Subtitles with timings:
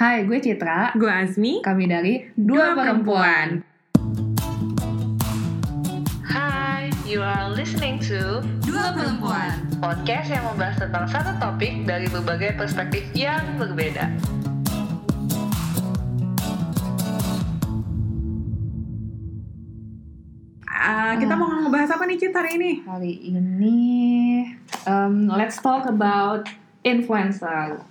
[0.00, 0.96] Hai, gue Citra.
[0.96, 1.60] Gue Azmi.
[1.60, 3.60] Kami dari Dua, Perempuan.
[6.24, 9.60] Hai, you are listening to Dua Perempuan.
[9.76, 14.08] podcast yang membahas tentang satu topik dari berbagai perspektif yang berbeda.
[20.64, 22.70] Uh, kita mau ngebahas apa nih Cit hari ini?
[22.88, 23.80] Hari ini,
[24.88, 26.48] um, let's talk about
[26.88, 27.84] influencer.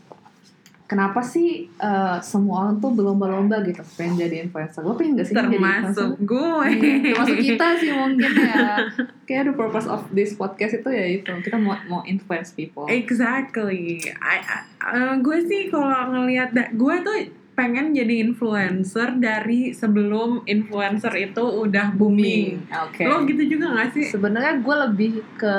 [0.90, 4.82] Kenapa sih uh, semua orang tuh berlomba-lomba gitu pengen jadi influencer?
[4.82, 6.08] Lo pengen gak sih jadi Termasuk influencer?
[6.26, 6.50] gue.
[6.66, 8.68] Iya, termasuk kita sih mungkin ya.
[9.30, 12.90] Kayak the purpose of this podcast itu ya itu kita mau mau influence people.
[12.90, 14.02] Exactly.
[14.18, 17.16] I, I- uh, gue sih kalau ngelihat gue tuh
[17.54, 22.66] pengen jadi influencer dari sebelum influencer itu udah booming.
[22.90, 23.06] Oke.
[23.06, 24.10] Lo gitu juga gak sih?
[24.10, 25.56] Sebenarnya gue lebih ke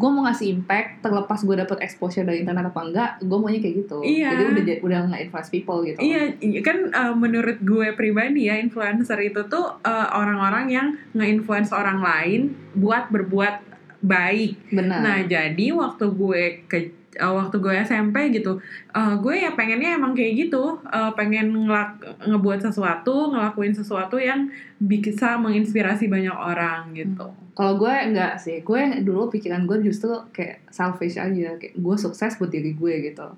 [0.00, 3.84] gue mau ngasih impact terlepas gue dapet exposure dari internet apa enggak gue maunya kayak
[3.84, 4.28] gitu Iya.
[4.32, 8.56] jadi udah udah nggak influence people gitu Iya, iya, kan uh, menurut gue pribadi ya
[8.56, 12.40] influencer itu tuh uh, orang-orang yang nge-influence orang lain
[12.72, 13.68] buat berbuat
[14.00, 14.72] baik.
[14.72, 16.78] benar Nah, jadi waktu gue ke
[17.18, 18.62] uh, waktu gue SMP gitu,
[18.94, 24.46] uh, gue ya pengennya emang kayak gitu, uh, pengen ngelak ngebuat sesuatu, ngelakuin sesuatu yang
[24.80, 27.28] bisa menginspirasi banyak orang gitu.
[27.52, 32.40] kalau gue enggak sih gue dulu pikiran gue justru kayak selfish aja kayak gue sukses
[32.40, 33.28] buat diri gue gitu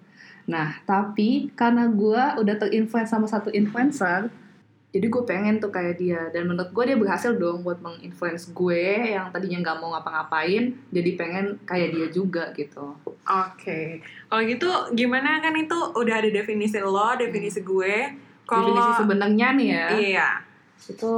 [0.47, 4.31] nah tapi karena gue udah terinfluence sama satu influencer
[4.93, 6.29] jadi gue pengen tuh kayak dia.
[6.29, 11.11] Dan menurut gue dia berhasil dong buat menginfluence gue yang tadinya nggak mau ngapa-ngapain jadi
[11.17, 12.93] pengen kayak dia juga gitu.
[13.25, 17.97] Oke, kalau gitu gimana kan itu udah ada definisi lo, definisi gue.
[18.45, 19.87] Kalau definisi sebenarnya nih ya.
[19.97, 20.29] Iya,
[20.93, 21.15] itu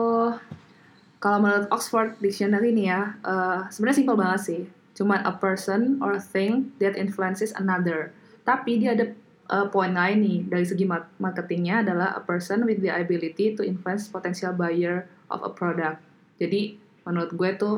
[1.18, 4.62] kalau menurut Oxford Dictionary nih ya eh, sebenarnya simpel banget sih.
[4.94, 8.14] Cuman a person or a thing that influences another.
[8.46, 9.10] Tapi dia ada
[9.46, 13.62] eh, poin lain nih dari segi mar- marketingnya adalah a person with the ability to
[13.62, 16.00] influence potential buyer of a product
[16.36, 17.76] jadi menurut gue tuh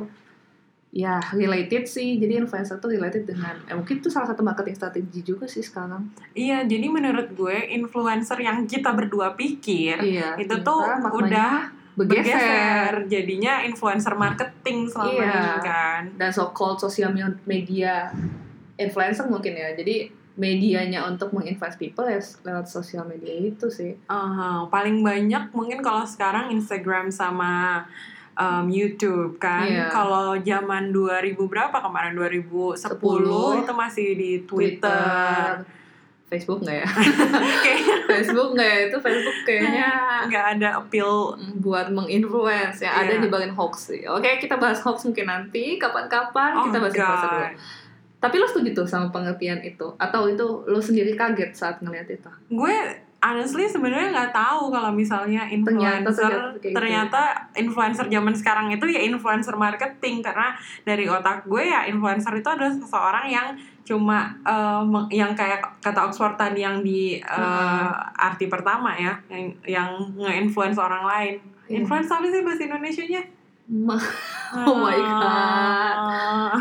[0.90, 5.20] ya related sih jadi influencer tuh related dengan eh, mungkin itu salah satu marketing strategi
[5.20, 6.62] juga sih sekarang iya.
[6.62, 10.80] Jadi menurut gue influencer yang kita berdua pikir iya itu tuh
[11.12, 12.92] udah bergeser, bergeser.
[13.08, 15.32] Jadinya influencer marketing selama Iya.
[15.32, 16.02] ini kan.
[16.16, 17.12] dan so called sosial
[17.44, 18.08] media
[18.76, 24.68] influencer mungkin ya jadi medianya untuk menginfluence people ya lewat sosial media itu sih Aha,
[24.68, 27.84] paling banyak mungkin kalau sekarang Instagram sama
[28.34, 29.64] um, YouTube kan.
[29.64, 29.88] Iya.
[29.88, 33.56] Kalau zaman 2000 berapa kemarin 2010 Sepuluh.
[33.56, 35.64] itu masih di Twitter.
[36.26, 36.88] Facebook nggak ya
[38.10, 39.88] Facebook nggak ya itu Facebook kayaknya
[40.28, 41.38] nggak ada appeal.
[41.56, 43.22] buat menginfluence yang ada Iya.
[43.22, 47.46] nyebarin hoax sih oke kita bahas hoax mungkin nanti kapan-kapan Oh kita bahas influencer dulu.
[48.18, 52.28] Tapi lo setuju tuh sama pengertian itu atau itu lo sendiri kaget saat ngeliat itu
[52.48, 52.72] Gue
[53.18, 55.56] honestly sebenarnya nggak tahu kalau misalnya Ternyata-
[56.04, 56.74] influencer ternyata kayak gitu.
[56.74, 57.22] ternyata
[57.54, 62.70] influencer zaman sekarang itu ya influencer marketing karena dari otak gue ya influencer itu adalah
[62.70, 63.48] seseorang yang
[63.82, 64.34] cuma
[64.82, 67.86] meng- yang kayak kata Oxford tadi yang di Hmm.
[68.16, 71.34] arti pertama ya yang yang nge-influence orang lain.
[71.66, 71.80] Iya.
[71.80, 73.22] Influence apa sih bahasa Indonesianya?
[74.56, 75.96] Oh my God.
[75.98, 76.54] Ah.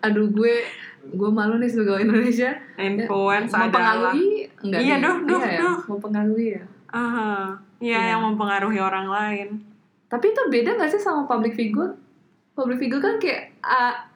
[0.00, 0.62] aduh gue
[1.06, 4.30] gue malu nih sebagai Indonesia influence adalah mempengaruhi
[4.62, 5.78] enggak Iya, duh, duh, Iya ya, duh.
[5.88, 7.30] mempengaruhi ya Aha.
[7.76, 8.00] Iya, Iya.
[8.08, 9.48] yang mempengaruhi orang lain.
[10.06, 11.98] tapi itu beda gak sih sama public figure
[12.54, 13.50] public figure kan kayak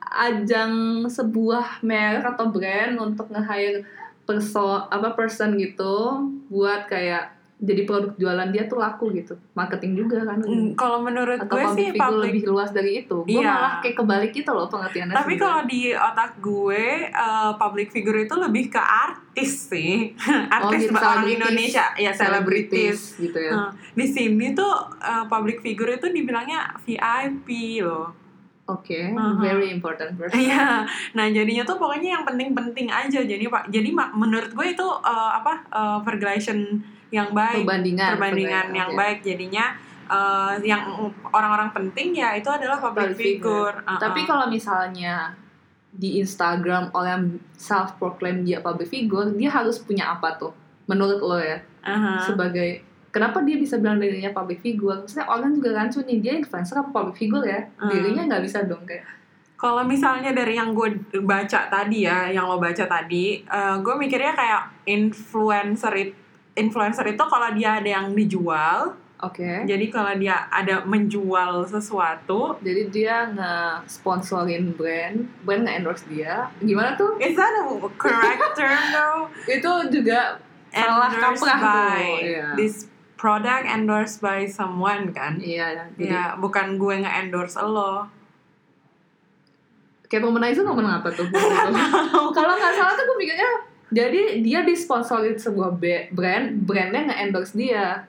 [0.00, 0.72] ajang
[1.04, 3.82] sebuah merek atau brand untuk nge-hire
[4.22, 10.25] perso apa person gitu buat kayak jadi produk jualan dia tuh laku gitu marketing juga
[10.25, 13.53] kan Mm, Kalau menurut atau gue sih public lebih luas dari itu gue Iya.
[13.53, 18.34] malah kayak kebalik gitu loh pengertiannya Tapi kalau di otak gue, eh, public figure itu
[18.34, 20.16] lebih ke artis sih.
[20.56, 21.28] artis gitu, orang.
[21.28, 23.21] Indonesia, ya selebritis.
[23.21, 27.48] gitu ya Nah, di sini tuh eh, public figure itu dibilangnya VIP
[27.84, 28.16] loh.
[28.65, 29.37] Oke, Aha.
[29.37, 30.38] very important person.
[30.38, 30.87] Iya.
[31.12, 33.19] Nah, jadinya tuh pokoknya yang penting-penting aja.
[33.21, 38.91] Jadi Pak, jadi menurut gue itu eh, apa eh, pergulation yang baik, Perbandingan, perbandingan yang
[38.95, 38.98] oke.
[38.98, 39.18] baik.
[39.27, 39.65] Jadinya
[40.07, 40.83] eh, yang
[41.30, 43.74] orang-orang penting ya itu adalah public, Public figure.
[43.74, 43.77] figure.
[43.86, 43.98] Uh-uh.
[43.98, 45.34] Tapi kalau misalnya
[45.91, 50.54] di Instagram orang self proclaim dia public figure, dia harus punya apa tuh?
[50.86, 52.22] Menurut lo ya, Aha.
[52.27, 55.03] sebagai kenapa dia bisa bilang dirinya public figure?
[55.03, 57.66] Maksudnya orang juga rancu nih, dia influencer apa public figure ya?
[57.91, 59.06] Dirinya nggak bisa dong kayak.
[59.60, 60.89] Kalau misalnya dari yang gue
[61.21, 66.10] baca tadi ya, yang lo baca tadi, eh, gue mikirnya kayak influencer it,
[66.52, 69.64] influencer itu kalau dia ada yang dijual, Oke.
[69.64, 76.48] jadi kalau dia ada menjual sesuatu, Jadi dia nge-sponsorin brand, brand nge-endorse dia.
[76.58, 77.16] Gimana tuh?
[77.18, 77.64] is that a
[77.94, 79.28] correct term though?
[79.56, 81.66] Itu juga salah kaprah tuh.
[81.66, 82.47] by Iya.
[82.54, 88.08] this product endorsed by someone kan Iya, jadi ya bukan gue nge-endorse lo
[90.06, 91.22] kayak womanizer ngomong apa tuh?
[92.36, 93.46] Kalau nggak salah tuh gue mikirnya
[93.91, 95.77] jadi dia disponsorin sebuah
[96.10, 98.07] brand, brandnya nge-endorse dia.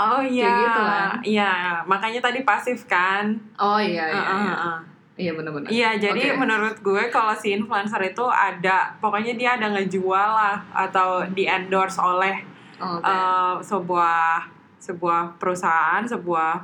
[0.00, 1.10] oh iya gitu kan.
[1.20, 1.52] iya
[1.84, 4.54] makanya tadi pasif kan Oh iya, iya, Uh, uh, iya.
[4.56, 4.80] uh.
[5.18, 5.66] Iya benar-benar.
[5.66, 6.38] Iya, jadi Oke.
[6.38, 11.98] menurut gue kalau si influencer itu ada, pokoknya dia ada ngejual lah atau di endorse
[11.98, 12.38] oleh
[12.78, 13.10] Oh, Oke.
[13.10, 14.46] eh, sebuah
[14.78, 16.62] sebuah perusahaan, sebuah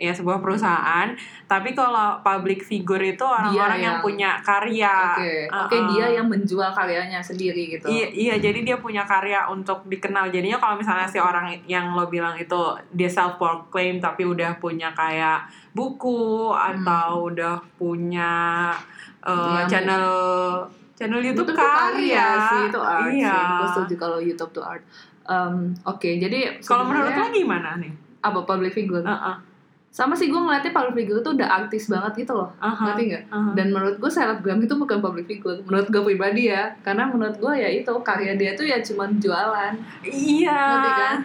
[0.00, 1.12] ya sebuah perusahaan.
[1.44, 4.96] Tapi kalau public figure itu orang-orang yang, yang- punya karya.
[5.14, 5.82] Oke, Uh, oke uh.
[5.92, 7.84] dia yang menjual karyanya sendiri gitu.
[7.84, 10.32] Iya, iya, jadi dia punya karya untuk dikenal.
[10.32, 12.56] Jadinya kalau misalnya si orang yang lo bilang itu
[12.96, 15.44] dia self proclaim tapi udah punya kayak
[15.76, 18.72] buku atau udah punya
[19.20, 20.06] uh, Iya, channel
[20.96, 22.28] channel YouTube, tuh karya.
[22.48, 23.32] sih, itu art iya.
[23.32, 23.44] sih.
[23.56, 24.84] Gue setuju kalau YouTube tuh art.
[25.24, 27.92] Um, Oke, jadi Kalau menurut lo gimana nih?
[28.20, 29.00] apa public figure?
[29.00, 29.36] Uh-uh.
[29.90, 32.46] Sama sih gue ngeliatnya public figure tuh udah artis banget gitu loh.
[32.56, 33.24] Aha, Ngerti nggak?
[33.26, 33.50] aha.
[33.52, 35.58] Dan menurut gue selebgram itu bukan public figure.
[35.60, 36.70] Menurut gue pribadi ya.
[36.80, 39.74] Karena menurut gue ya itu karya dia tuh ya cuma jualan.
[40.00, 40.60] Iya.
[40.70, 41.16] Ngerti kan?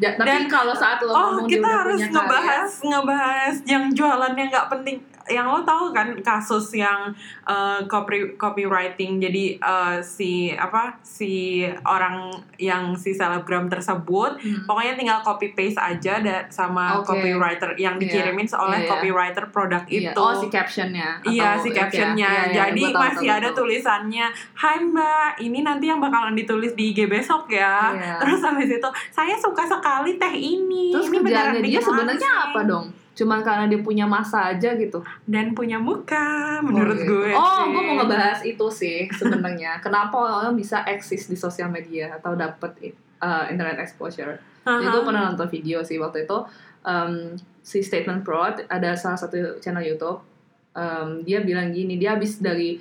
[0.00, 3.54] Ja- tapi Dan- kalau saat lo Oh, ngomong dia kita udah harus punya ngebahas ngebahas
[3.66, 4.96] yang jualannya nggak penting.
[5.30, 9.16] Yang lo tahu kan kasus yang uh, copy copywriting.
[9.16, 15.78] Jadi uh, si apa si orang yang si selebgram tersebut hmm, pokoknya tinggal copy paste
[15.78, 17.14] aja da- sama Oke.
[17.14, 18.02] copywriter yang Iya.
[18.02, 18.90] dikirimin oleh Iya, iya.
[18.90, 20.10] copywriter produk iya.
[20.10, 20.20] itu.
[20.20, 21.22] Oh si captionnya.
[21.22, 22.26] Iya si captionnya.
[22.26, 23.58] iya, iya, Jadi tahu, masih tahu, ada tahu.
[23.60, 27.92] tulisannya, Hai Mbak, ini nanti yang bakalan ditulis di IG besok ya.
[27.92, 28.14] Iya.
[28.18, 30.90] Terus habis itu, saya suka sekali teh ini.
[30.90, 32.86] Terus ini beneran dia sebenarnya langsing." apa dong?
[33.20, 35.04] Cuman karena dia punya masa aja gitu.
[35.28, 37.32] Dan punya muka, menurut oh, gue.
[37.36, 37.68] Oh, sih.
[37.76, 39.76] gue mau ngebahas itu sih sebenarnya.
[39.84, 44.40] Kenapa orang bisa eksis di sosial media atau dapat uh, internet exposure?
[44.64, 44.92] Jadi Aha.
[44.96, 46.38] gue pernah nonton video sih waktu itu
[46.84, 50.24] um, si Statement Pro ada salah satu channel YouTube.
[50.70, 52.78] Um, dia bilang gini, dia habis dari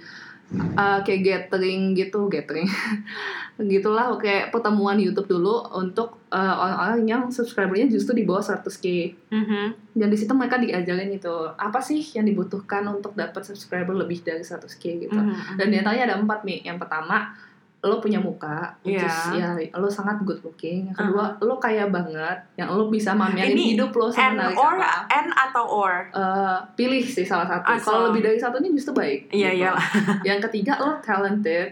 [0.54, 2.66] uh, kayak gathering gitu, gathering,
[3.72, 8.86] gitulah kayak pertemuan YouTube dulu untuk uh, orang-orang yang subscribernya justru di bawah 100k.
[9.30, 9.64] Mhm.
[9.94, 14.42] Dan di situ mereka diajarin itu apa sih yang dibutuhkan untuk dapat subscriber lebih dari
[14.42, 15.20] 100k gitu.
[15.20, 15.60] Mhm.
[15.60, 16.66] Dan di antaranya ada empat nih.
[16.66, 17.36] Yang pertama
[17.80, 19.56] lo punya muka, which Iya.
[19.56, 20.92] ya lo sangat good looking.
[20.92, 24.76] Yang kedua lo kaya banget, yang lo bisa mamerin Ini hidup lo And semenarik or,
[24.76, 25.08] apa.
[25.10, 25.94] and atau or.
[26.10, 27.72] Eh, pilih sih salah satu.
[27.72, 27.84] Asal.
[27.86, 29.32] Kalau lebih dari satu ini justru baik.
[29.32, 29.60] Iya, gitu.
[29.64, 29.88] iyalah.
[30.28, 31.72] Yang ketiga lo talented.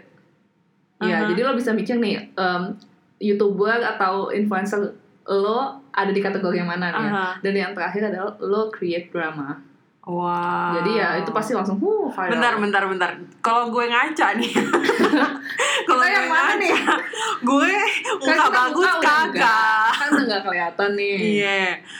[0.98, 1.28] Ya, Aha.
[1.30, 2.64] jadi lo bisa mikir nih, em,
[3.20, 4.80] youtuber atau influencer
[5.28, 5.60] lo
[5.92, 7.04] ada di kategori yang mana nih?
[7.04, 7.12] ya?
[7.12, 7.28] Aha.
[7.44, 9.60] Dan yang terakhir adalah lo create drama.
[10.08, 10.72] Wow.
[10.74, 12.32] Jadi ya itu pasti langsung uh viral.
[12.32, 13.10] Bentar, bentar, bentar.
[13.38, 14.52] Kalau gue ngaca nih.
[15.84, 16.72] Kalau yang gue mana nih?
[17.42, 17.72] Gue
[18.18, 19.26] Kan muka kita bagus muka kagak.
[19.28, 19.88] enggak.
[19.94, 21.16] Kan udah nggak kelihatan nih.
[21.38, 21.60] Iya.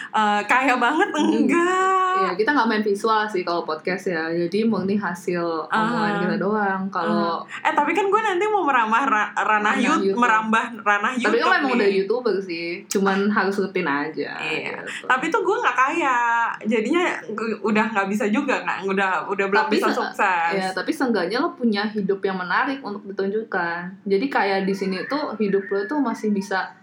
[0.10, 2.16] Eh, kaya banget enggak.
[2.18, 4.24] Iya, kita nggak main visual sih kalau podcast ya.
[4.30, 6.20] Jadi murni hasil omongan Ah.
[6.22, 6.82] kita doang.
[6.90, 10.20] Kalau Eh tapi kan gue nanti mau merambah ra- ranah Ranah YouTube, YouTube.
[10.20, 11.28] merambah ranah YouTube.
[11.28, 11.76] tapi kan memang nih.
[11.78, 12.70] udah youtuber sih.
[12.88, 14.32] Cuman harus rutin aja.
[14.38, 14.80] Iya.
[14.80, 15.06] gitu.
[15.06, 16.18] Tapi tuh gue nggak kaya,
[16.64, 20.54] jadinya gue- udah nggak bisa juga nggak, udah udah belum Tapi bisa se- sukses.
[20.54, 24.06] Ya, tapi seenggaknya lo punya hidup yang menarik untuk ditunjukkan.
[24.06, 26.78] Jadi kayak di sini tuh hidup lo tuh masih bisa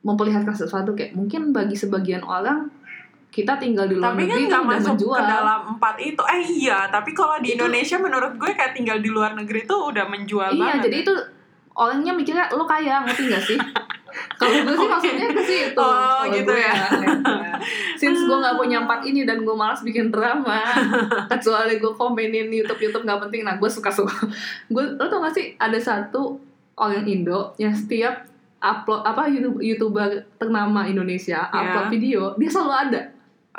[0.00, 2.68] memperlihatkan sesuatu kayak mungkin bagi sebagian orang
[3.28, 5.14] kita tinggal di luar Tapi kan negeri tuh udah masuk menjual.
[5.14, 6.22] ke dalam empat itu.
[6.26, 9.80] Eh iya, tapi kalau di Itu- Indonesia menurut gue kayak tinggal di luar negeri tuh
[9.86, 10.82] udah menjual Iya, banget.
[10.84, 11.14] jadi itu
[11.74, 13.58] orangnya mikirnya lo kaya, ngerti gak sih?
[14.38, 15.80] Kalau gue sih maksudnya ke situ.
[15.80, 16.74] Oh, gitu gue ya.
[17.98, 20.62] Since gue gak punya empat ini dan gue malas bikin drama,
[21.32, 24.14] kecuali gue komenin YouTube YouTube gak penting, nah gue suka suka.
[24.70, 26.38] Gue lo tau gak sih ada satu
[26.78, 33.02] orang Indo yang setiap upload apa YouTube youtuber ternama Indonesia upload video dia selalu ada.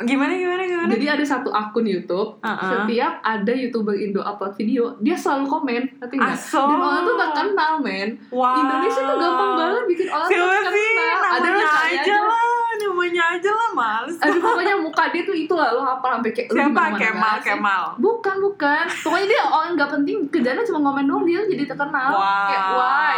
[0.01, 0.89] Gimana gimana gimana?
[0.89, 2.55] Jadi ada satu akun YouTube Uh-uh.
[2.63, 6.31] setiap ada youtuber Indo upload video dia selalu komen, ngerti nggak?
[6.33, 6.63] Aso.
[6.65, 8.09] Dan orang tuh terkenal men.
[8.29, 8.59] Wow.
[8.59, 10.73] Indonesia tuh gampang banget bikin orang tuh Siapa terkenal.
[10.73, 10.89] sih?
[11.29, 11.67] Ada aja
[11.99, 12.15] aja.
[12.17, 12.47] lah,
[12.79, 14.15] namanya aja lah, males.
[14.17, 16.81] Aduh pokoknya muka dia tuh itu lah lo apa sampai kayak Siapa?
[16.95, 17.45] Kemal, sih?
[17.45, 17.83] Kemal.
[17.97, 18.83] Bukan bukan.
[19.03, 22.09] Pokoknya dia orang nggak penting kerjanya cuma ngomen doang dia jadi terkenal.
[22.09, 22.47] Wow.
[22.47, 23.17] Kayak why?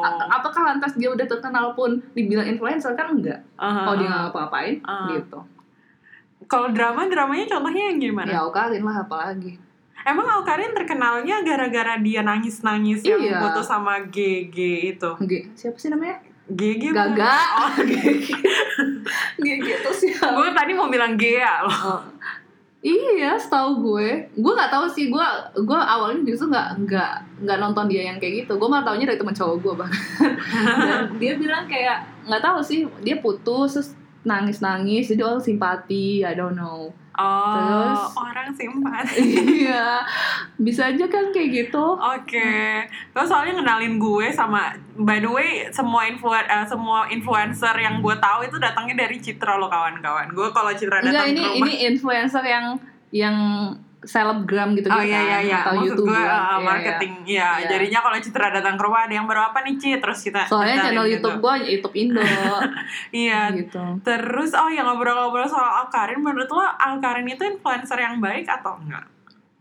[0.00, 3.42] A- apakah lantas dia udah terkenal pun dibilang influencer kan enggak?
[3.56, 3.84] Uh-huh.
[3.84, 5.10] Oh dia nggak ngapa-ngapain Uh.
[5.12, 5.40] gitu.
[6.50, 8.26] Kalau drama, dramanya contohnya yang gimana?
[8.26, 9.54] Ya Okarin lah apalagi.
[10.00, 13.36] Emang Aukarin terkenalnya gara-gara dia nangis-nangis yang Iya.
[13.38, 14.58] putus sama GG
[14.96, 15.10] itu.
[15.28, 16.24] G siapa sih namanya?
[16.50, 17.36] GG Gaga.
[17.62, 20.10] Oh, G gitu sih.
[20.16, 22.00] gue tadi mau bilang Gea loh.
[22.00, 22.02] Oh.
[22.80, 25.12] Iya, setahu gue, gue nggak tahu sih.
[25.12, 25.20] Gue
[25.52, 27.12] gue awalnya justru nggak nggak
[27.44, 28.56] nggak nonton dia yang kayak gitu.
[28.56, 30.00] Gue malah taunya dari teman cowok gue bahkan.
[30.88, 32.88] Dan dia bilang kayak nggak tahu sih.
[33.04, 33.88] Dia putus terus
[34.26, 35.08] nangis nangis.
[35.08, 36.24] Jadi orang simpati.
[36.24, 36.92] I don't know.
[37.20, 38.02] Oh, Terus?
[38.16, 39.04] orang simpan.
[39.60, 40.00] Iya,
[40.56, 41.84] bisa aja kan kayak gitu.
[42.00, 48.00] Oke, terus soalnya kenalin gue sama by the way semua influ eh, semua influencer yang
[48.00, 50.32] gue tahu itu datangnya dari Citra lo kawan-kawan.
[50.32, 52.66] Gue kalau Citra Enggak datang ini ke rumah, ini influencer yang
[53.12, 53.36] yang
[54.00, 56.56] selebgram gitu gitu Oh iya iya iya, atau maksud youtuber gue uh, Iya, iya.
[56.64, 57.48] marketing, iya.
[57.60, 57.68] Iya.
[57.68, 60.76] Jadinya kalau Citra datang ke rumah ada yang baru apa nih Cit, terus kita Soalnya
[60.88, 61.14] channel gitu.
[61.20, 62.22] YouTube gue YouTube Indo
[63.24, 63.40] Iya.
[63.54, 63.82] gitu.
[64.00, 69.04] Terus oh ya ngobrol-ngobrol soal Alkarin, menurut lo Alkarin itu influencer yang baik atau enggak?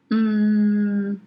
[0.10, 1.22] Hmm,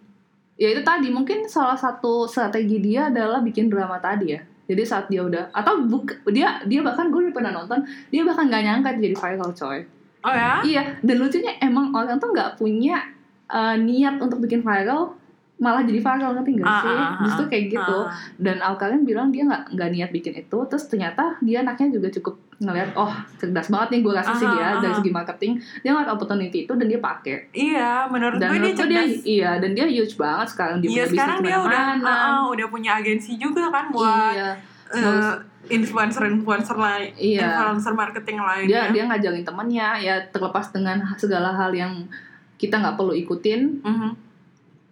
[0.55, 4.41] ya itu tadi mungkin salah satu strategi dia adalah bikin drama tadi ya.
[4.63, 8.47] Jadi saat dia udah atau buk, dia dia bahkan gue udah pernah nonton dia bahkan
[8.47, 9.79] nggak nyangka jadi viral coy.
[10.23, 10.59] Oh ya?
[10.61, 12.97] Iya dan lucunya emang orang tuh nggak punya
[13.45, 15.13] eh, niat untuk bikin viral
[15.55, 16.91] malah jadi viral ngerti gak Ah, sih?
[16.91, 17.97] ah, ah, Justru kayak gitu.
[18.01, 18.11] Ah.
[18.35, 22.35] Dan Alkarin bilang dia nggak nggak niat bikin itu, terus ternyata dia anaknya juga cukup
[22.57, 26.11] ngeliat, oh cerdas banget nih gue rasa sih Aha, dia dari segi marketing, dia ngeliat
[26.11, 27.47] opportunity itu dan dia pakai.
[27.53, 29.23] Iya, menurut Dan gue dia menurut gue dia, cerdas.
[29.25, 32.11] iya dan dia huge banget sekarang dia Iya sekarang dia udah ke mana-mana.
[32.11, 34.49] uh, uh, udah punya agensi juga kan buat Iya,
[34.91, 35.33] uh,
[35.73, 37.41] influencer-influencer lain, Iya.
[37.49, 38.83] influencer marketing dia lainnya.
[38.91, 42.05] dia ngajarin temennya ya terlepas dengan segala hal yang
[42.55, 43.81] kita nggak perlu ikutin.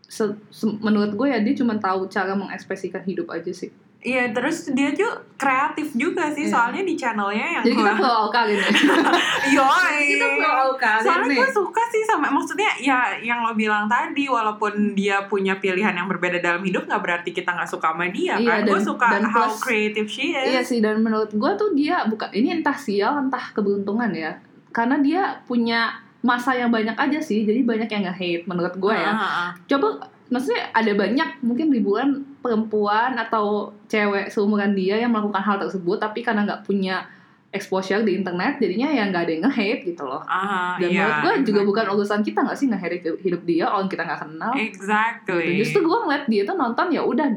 [0.03, 3.71] Se- se- menurut gue ya dia cuma tahu cara mengekspresikan hidup aja sih.
[4.01, 5.05] Iya, terus dia tuh
[5.35, 6.51] kreatif juga sih, Iya.
[6.51, 8.69] soalnya di channelnya yang Jadi kita gua- pro Alkarin ya.
[9.55, 9.97] Yoi.
[10.09, 11.37] kita pro Alkarin Soalnya nih.
[11.37, 16.07] gue suka sih sama maksudnya ya yang lo bilang tadi walaupun dia punya pilihan yang
[16.07, 18.67] berbeda dalam hidup nggak berarti kita nggak suka sama dia Iya, kan.
[18.67, 20.49] gue suka dan how plus- creative she is.
[20.49, 24.33] Iya sih dan menurut gue tuh dia bukan ini entah sial entah keberuntungan ya
[24.71, 28.93] karena dia punya masa yang banyak aja sih jadi banyak yang nggak hate menurut gue
[28.93, 29.49] ya Ah, ah, ah.
[29.63, 33.45] coba maksudnya ada banyak mungkin ribuan perempuan atau
[33.85, 37.05] cewek seumuran dia yang melakukan hal tersebut tapi karena nggak punya
[37.49, 41.15] exposure di internet jadinya ya nggak ada yang nge-hate gitu loh Ah, dan iya, menurut
[41.17, 41.67] gue juga exactly.
[41.67, 45.43] bukan urusan kita nggak sih nge-hate hidup, hidup dia orang kita nggak kenal Exactly.
[45.45, 45.51] gitu.
[45.59, 47.27] justru gue ngeliat dia tuh nonton ya udah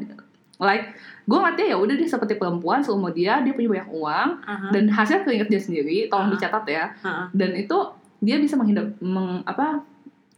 [0.57, 0.85] like
[1.21, 4.67] gue ngeliat dia ya udah dia seperti perempuan seumur dia dia punya banyak uang Aha,
[4.71, 6.33] dan hasil keringat dia sendiri tolong Ah.
[6.33, 7.27] dicatat ya aha.
[7.29, 7.77] dan itu
[8.17, 9.83] dia bisa menghidap meng, apa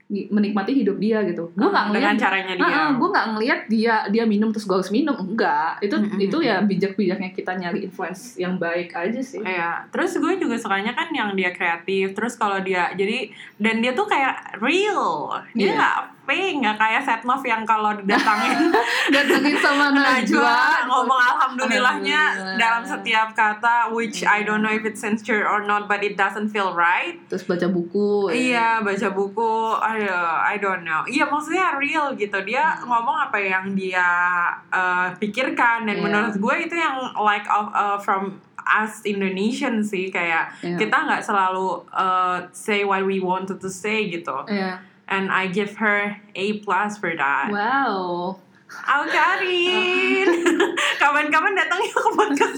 [0.07, 2.83] menikmati hidup dia gitu gue nggak Ah, dengan ngeliat caranya dia.
[2.93, 6.15] gue nggak ngeliat dia dia minum terus gue harus minum enggak itu Mm-mm.
[6.17, 10.91] itu ya bijak-bijaknya kita nyari influence yang baik aja sih Iya, terus gue juga sukanya
[10.91, 12.11] kan yang dia kreatif.
[12.13, 15.27] Terus kalau dia jadi dan dia tuh kayak real.
[15.51, 15.75] Dia Iya.
[15.75, 15.97] nggak
[16.27, 18.67] fake, nggak kayak Setnov yang kalau didatangin
[19.15, 22.59] datengin sama Najwa ngomong alhamdulillahnya Alhamdulillah.
[22.59, 26.51] dalam setiap kata which I don't know if it's sincere or not but it doesn't
[26.51, 27.15] feel right.
[27.25, 28.35] terus baca buku ya.
[28.35, 31.01] Iya, baca buku, ayo, I don't know.
[31.03, 32.35] Iya, maksudnya real gitu.
[32.43, 34.03] Dia ngomong apa yang dia
[34.69, 36.03] uh, pikirkan dan Iya.
[36.03, 40.75] menurut gue itu yang like of uh, from us Indonesian sih kayak Iya.
[40.75, 44.35] kita nggak selalu uh, say what we wanted to say gitu.
[44.45, 44.83] Iya.
[45.07, 47.49] And I give her A plus for that.
[47.51, 48.37] wow
[48.67, 50.27] Alkarin,
[51.01, 52.57] kapan-kapan datang yuk ke podcast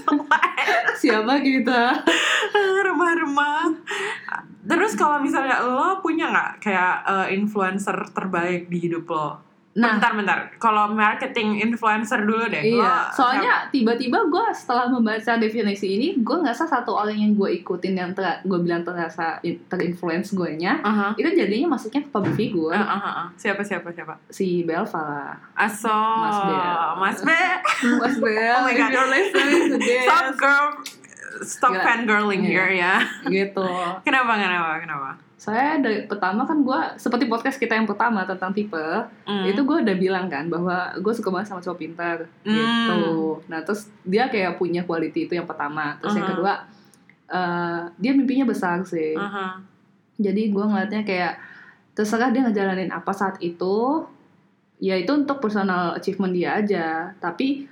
[1.00, 2.04] siapa kita
[2.84, 3.72] remah-remah.
[4.66, 9.49] Terus kalau misalnya lo punya nggak kayak uh, influencer terbaik di hidup lo?
[9.70, 9.94] Nah.
[9.94, 10.38] bentar bentar.
[10.58, 12.58] Kalau marketing influencer dulu deh.
[12.58, 17.54] Iya, Lo soalnya tiba-tiba gue setelah membaca definisi ini, gue ngerasa satu orang yang gue
[17.56, 21.14] ikutin yang ter, gue bilang terasa in- terinfluence gue nya, Aha.
[21.14, 23.26] itu jadinya masuknya ke public figure ah, ah.
[23.32, 24.18] Siapa siapa siapa?
[24.26, 25.86] si Belva lah, Aso.
[26.18, 26.82] Mas Bel.
[26.98, 27.58] Mas Bel.
[28.02, 28.90] Mas Bel, Oh my God.
[28.90, 30.66] you're listening to this, Stop girl.
[31.40, 31.84] Stop Gila.
[31.86, 32.50] fangirling Iya.
[32.50, 32.94] here ya.
[33.24, 33.62] gitu.
[34.06, 35.10] Kenapa kenapa kenapa?
[35.40, 38.76] Saya dari pertama kan gue seperti podcast kita yang pertama tentang tipe,
[39.24, 39.48] Hmm.
[39.48, 42.52] itu gue udah bilang kan bahwa gue suka banget sama cowok pintar Hmm.
[42.52, 43.40] gitu.
[43.48, 45.96] Nah terus dia kayak punya quality itu yang pertama.
[45.96, 46.32] Terus yang Aha.
[46.36, 46.52] kedua
[47.30, 49.16] eh, dia mimpinya besar sih.
[49.16, 49.62] Aha.
[50.18, 51.38] Jadi gue ngeliatnya kayak
[51.94, 54.04] terserah dia ngejalanin apa saat itu,
[54.76, 56.86] ya itu untuk personal achievement dia aja.
[57.16, 57.64] Tapi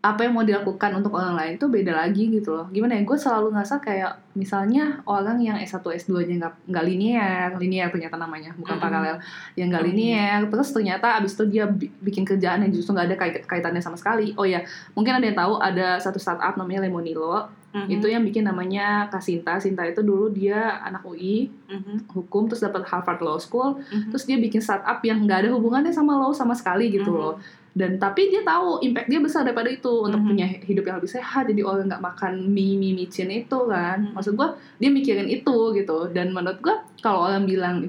[0.00, 2.64] apa yang mau dilakukan untuk orang lain tuh beda lagi gitu loh.
[2.68, 3.04] Gimana ya?
[3.04, 8.56] Gue selalu ngerasa kayak misalnya orang yang S1 S2-nya nggak nggak linear, linear ternyata namanya,
[8.56, 8.80] bukan Mm-mm.
[8.82, 9.16] paralel,
[9.54, 9.88] yang nggak Mm.
[9.92, 10.38] linear.
[10.48, 14.00] Terus ternyata abis itu dia bi- bikin kerjaan yang justru nggak ada kait- kaitannya sama
[14.00, 14.32] sekali.
[14.34, 14.64] Oh ya,
[14.96, 17.52] mungkin ada yang tahu ada satu startup namanya Lemonilo.
[17.70, 17.86] Mhm.
[17.92, 19.60] Itu yang bikin namanya Kasinta.
[19.60, 22.08] Sinta itu dulu dia anak UI, Mhm.
[22.10, 24.10] hukum terus dapat Harvard Law School Mhm.
[24.10, 27.20] terus dia bikin startup yang nggak ada hubungannya sama law sama sekali gitu Mhm.
[27.20, 27.36] loh
[27.70, 30.26] dan tapi dia tahu impact dia besar daripada itu untuk Mhm.
[30.26, 34.12] punya hidup yang lebih sehat jadi orang nggak makan mie mie micin itu kan Mhm.
[34.12, 37.86] maksud gua dia mikirin itu gitu dan menurut gua kalau orang bilang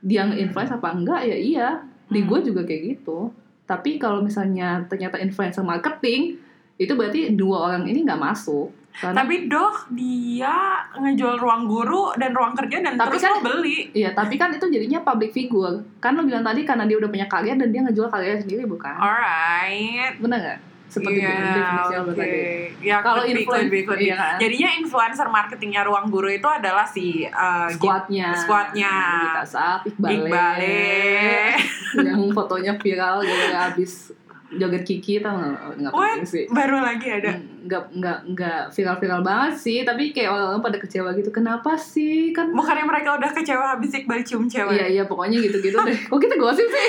[0.00, 1.68] dia nge-influence apa enggak ya iya
[2.06, 2.28] di Hmm.
[2.30, 3.28] gue juga kayak gitu
[3.66, 6.40] tapi kalau misalnya ternyata influencer marketing
[6.78, 10.54] itu berarti dua orang ini nggak masuk karena Tapi doh dia
[10.90, 13.94] ngejual ruang guru dan ruang kerja dan Tapi terus kan- lo beli.
[13.94, 15.86] Iya, tapi kan itu jadinya public figure.
[15.98, 18.90] Kan lo bilang tadi karena dia udah punya karya dan dia ngejual karyanya sendiri, bukan?
[18.90, 20.18] Alright.
[20.18, 20.58] Bener nggak?
[20.88, 22.10] Seperti definisi lo oke.
[22.10, 22.40] tadi.
[22.82, 24.06] Ya, Kalau could be, influen- could be, could be.
[24.08, 24.34] iya kan?
[24.40, 28.34] Jadinya influencer marketingnya ruang guru itu adalah si uh, Squadnya.
[28.34, 28.92] Squadnya.
[29.30, 30.26] Gita Saf, Iqbale.
[30.26, 30.80] Iqbale.
[32.02, 34.10] yang fotonya viral gara habis
[34.56, 35.92] joget Kiki tau nggak?
[35.92, 36.44] Penting sih.
[36.48, 37.36] Baru lagi ada.
[37.68, 41.28] Nggak, nggak, nggak viral-viral banget sih, tapi kayak orang-orang pada kecewa gitu.
[41.28, 42.32] Kenapa sih?
[42.32, 44.72] Kan Bukannya mereka udah kecewa habis Iqbal cium cewek.
[44.80, 45.98] Iya iya pokoknya gitu-gitu deh.
[46.08, 46.88] Kok kita gosip sih?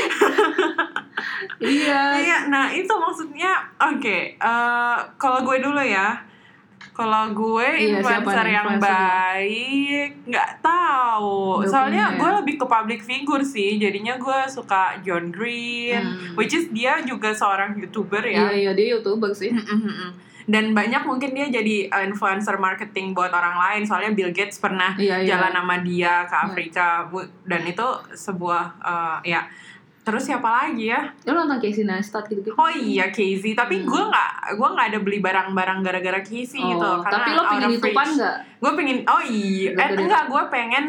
[1.84, 2.02] iya.
[2.16, 4.40] Iya, nah itu maksudnya oke.
[4.40, 6.29] eh, kalau gue dulu ya,
[6.90, 11.60] kalau gue Iya, influencer yang baik, nggak tahu.
[11.60, 12.18] Nggak Soalnya punya.
[12.18, 13.76] gue lebih ke public figure sih.
[13.76, 16.36] Jadinya gue suka John Green, Hmm.
[16.36, 18.52] which is dia juga seorang youtuber Iya ya.
[18.54, 19.52] iya dia youtuber sih.
[20.46, 23.82] Dan banyak mungkin dia jadi uh, influencer marketing buat orang lain.
[23.86, 25.28] Soalnya Bill Gates pernah Iya iya.
[25.30, 29.46] jalan sama dia ke Afrika, Bu- dan itu sebuah uh, ya.
[30.10, 31.06] Terus siapa lagi ya?
[31.30, 32.58] Lo nonton Casey Neistat gitu-gitu?
[32.58, 33.86] Oh iya Casey, tapi Hmm.
[33.86, 36.82] gue nggak gue nggak ada beli barang-barang gara-gara Casey gitu.
[36.82, 38.38] Oh, tapi lo pengen youtubean nggak?
[38.58, 40.86] Gue pengen, oh iya, eh, enggak gue pengen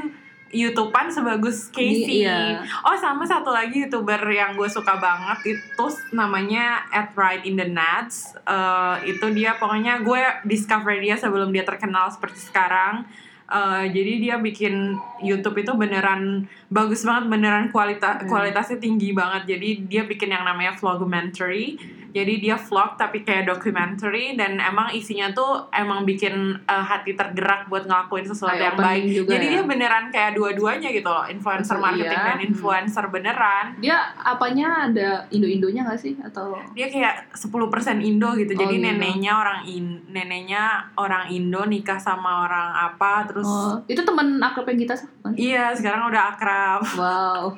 [0.50, 2.24] youtubean sebagus Casey.
[2.24, 2.64] Iya.
[2.82, 7.68] Oh sama satu lagi youtuber yang gue suka banget itu namanya at right in the
[7.68, 8.34] nuts.
[8.42, 13.04] Eh, itu dia pokoknya gue discover dia sebelum dia terkenal seperti sekarang.
[13.50, 14.94] Eh, jadi dia bikin
[15.26, 18.30] YouTube itu beneran bagus banget, beneran kualitas Hmm.
[18.30, 19.58] kualitasnya tinggi banget.
[19.58, 21.74] Jadi dia bikin yang namanya vlogumentary.
[22.10, 27.66] Jadi dia vlog tapi kayak documentary dan emang isinya tuh emang bikin eh, hati tergerak
[27.66, 29.02] buat ngelakuin sesuatu Eye yang baik.
[29.08, 29.52] juga Jadi ya.
[29.52, 31.82] dia beneran kayak dua-duanya gitu loh, influencer Iya.
[31.82, 32.46] marketing dan Hmm.
[32.46, 33.66] influencer beneran.
[33.78, 36.58] Dia apanya ada Indo-Indonya nggak sih atau?
[36.72, 37.62] Dia kayak 10%
[38.00, 38.52] Indo gitu.
[38.52, 38.84] Oh, Jadi gitu.
[38.84, 40.64] neneknya orang in, neneknya
[40.94, 45.32] orang Indo nikah sama orang apa terus Oh, itu teman akrabnya kita kan?
[45.32, 47.54] Iya, sekarang udah akrab Wow,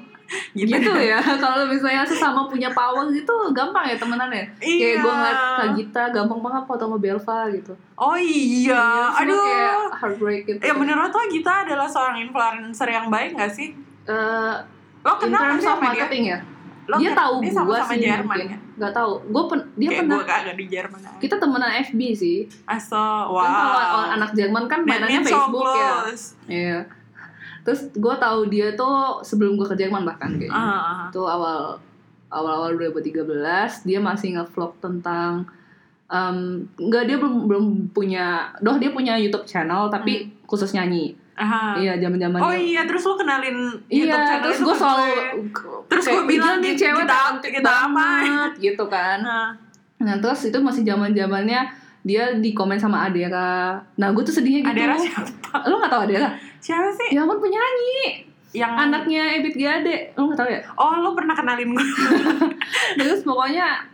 [0.53, 0.73] gitu.
[0.73, 1.19] gitu ya.
[1.45, 4.45] Kalau misalnya sesama punya power gitu, gampang ya temenan ya.
[4.59, 4.79] Iya.
[4.79, 7.73] Kayak gue ngeliat Kak Gita, gampang banget foto sama Belva gitu.
[7.95, 9.45] Oh iya, Semua aduh.
[9.45, 10.59] kayak heartbreak gitu.
[10.61, 13.73] Ya menurut lo Gita adalah seorang influencer yang baik gak sih?
[14.05, 14.55] Eh,
[15.03, 16.07] Lo in kenal terms of sama dia?
[16.07, 16.39] marketing ya.
[16.83, 18.59] Lo dia tahu dia gua sama-sama sih Jerman ya?
[18.73, 19.13] Gak tahu.
[19.31, 21.19] Gue pen, dia Kayak pernah gue di Jerman aja.
[21.19, 22.39] kita temenan FB sih.
[22.65, 22.99] Aso,
[23.31, 23.39] wow.
[23.39, 23.53] Kan
[23.87, 25.93] kalau anak Jerman kan mainannya it's so Facebook ya.
[26.49, 26.79] Iya.
[27.63, 30.51] Terus gue tahu dia tuh sebelum gue ke Jerman bahkan kayaknya.
[30.53, 31.79] Ah, Itu awal
[32.29, 33.23] awal-awal 2013
[33.83, 35.45] dia masih nge-vlog tentang
[36.07, 36.37] em,
[36.77, 38.25] enggak dia belum belum punya
[38.59, 41.13] doh dia punya YouTube channel tapi khusus nyanyi.
[41.33, 41.75] aha.
[41.75, 42.45] Iya, zaman-zaman Hmm.
[42.45, 45.05] Oh dia- iya, terus lo kenalin Iya, YouTube channel terus gue selalu
[45.87, 49.19] Terus gua bilang, "Gila nih kita- cewek kita- kita apa?" banget gitu kan.
[49.19, 49.49] Nah,
[49.99, 51.63] Nah terus itu masih zaman zamannya
[52.03, 53.79] dia di komen sama Adera.
[53.95, 54.73] Nah gue tuh sedihnya gitu.
[54.75, 55.63] Adera siapa?
[55.65, 56.29] Lo gak tau Adera?
[56.63, 57.19] Siapa sih?
[57.19, 58.31] Ya ampun penyanyi.
[58.55, 59.97] Yang Anaknya Ebit Gade.
[60.15, 60.61] Lo gak tau ya?
[60.79, 61.87] Oh, lo pernah kenalin gue.
[63.03, 63.92] Terus pokoknya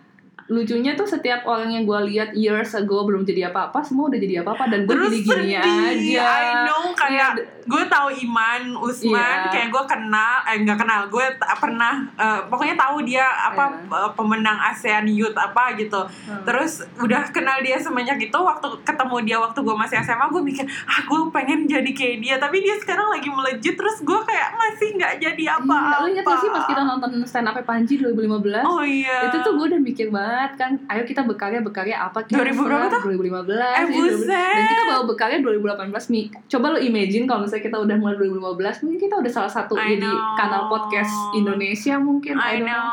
[0.48, 4.40] lucunya tuh setiap orang yang gue lihat years ago belum jadi apa-apa semua udah jadi
[4.40, 7.44] apa-apa dan gue Terus gini aja I know kayak Iya.
[7.62, 9.50] gue tahu Iman Usman Iya.
[9.50, 13.92] kayak gue kenal eh nggak kenal gue pernah eh, pokoknya tahu dia apa Iya.
[13.98, 16.40] eh, pemenang ASEAN Youth apa gitu Hmm.
[16.42, 20.64] terus udah kenal dia semenjak itu waktu ketemu dia waktu gue masih SMA gue mikir
[20.82, 24.88] ah gue pengen jadi kayak dia tapi dia sekarang lagi melejit terus gue kayak masih
[24.94, 28.64] nggak jadi Iya, apa-apa lo ingat gak sih pas kita nonton stand up Panji 2015
[28.64, 32.38] oh iya itu tuh gue udah mikir banget kan ayo kita berkarya berkarya apa kita
[32.38, 33.01] 2000 berapa tuh?
[33.09, 33.98] 2015 Eh, ya, 2000.
[34.14, 34.29] buset.
[34.29, 38.83] dan kita baru berkarya 2018 Mi coba lo imagine kalau misalnya kita udah mulai 2015
[38.83, 40.35] mungkin kita udah salah satu I jadi know.
[40.35, 42.87] kanal podcast Indonesia mungkin I don't know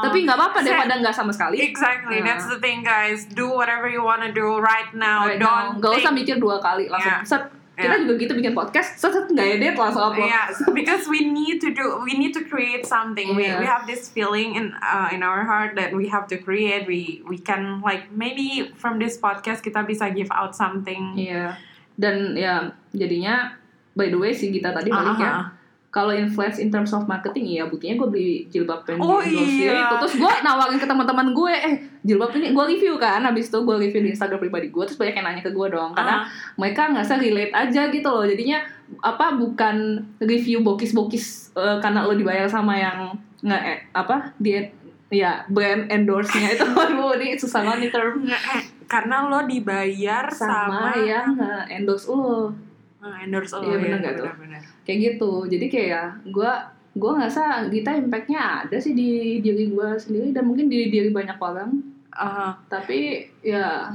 [0.00, 2.26] tapi nggak apa-apa daripada nggak sama sekali Exactly, Nah.
[2.28, 3.24] that's the thing, guys.
[3.26, 5.24] Do whatever you wanna do right now.
[5.24, 5.80] Right Don't now.
[5.80, 7.24] Gak usah mikir dua kali langsung Yeah.
[7.24, 7.42] set
[7.74, 8.02] kita Yeah.
[8.06, 10.46] juga gitu bikin podcast set set nggak edit langsung upload Yeah,
[10.78, 13.34] because we need to do, we need to create something.
[13.34, 13.58] We, Yeah.
[13.58, 16.86] we have this feeling in uh, in our heart that we have to create.
[16.86, 21.18] We we can like maybe from this podcast kita bisa give out something.
[21.18, 21.58] Iya.
[21.98, 23.58] Dan ya jadinya
[23.92, 25.30] by the way si Gita tadi balik ya.
[25.30, 25.46] Ah,
[25.90, 29.78] Kalau influence in terms of marketing ya buktinya gue beli jilbab yang Oh, iya.
[29.86, 33.58] itu terus gue nawarin ke teman-teman gue eh jilbab ini gue review kan habis itu
[33.58, 35.90] gue review di Instagram pribadi gue terus banyak yang nanya ke gue dong.
[35.90, 36.28] Karena Ah.
[36.54, 38.22] mereka ngerasa relate aja gitu loh.
[38.22, 38.60] Jadinya
[39.00, 39.76] apa bukan
[40.18, 44.68] review bokis-bokis eh, karena lo dibayar sama yang nge eh, apa dia
[45.08, 46.66] ya brand endorse-nya itu.
[46.84, 48.12] Aduh ini susah banget nih term.
[48.20, 51.28] Nggak, eh, karena lo dibayar sama, sama, yang
[51.66, 52.52] endorse lo.
[53.00, 54.28] Endorse lo Iya, bener nggak tuh?
[54.38, 54.60] bener.
[54.84, 55.32] kayak gitu.
[55.46, 56.52] Jadi kayak gue
[56.94, 61.40] gue ngerasa Gita impactnya ada sih di diri gue sendiri dan mungkin di diri banyak
[61.40, 61.72] orang
[62.14, 63.90] Uh, tapi ya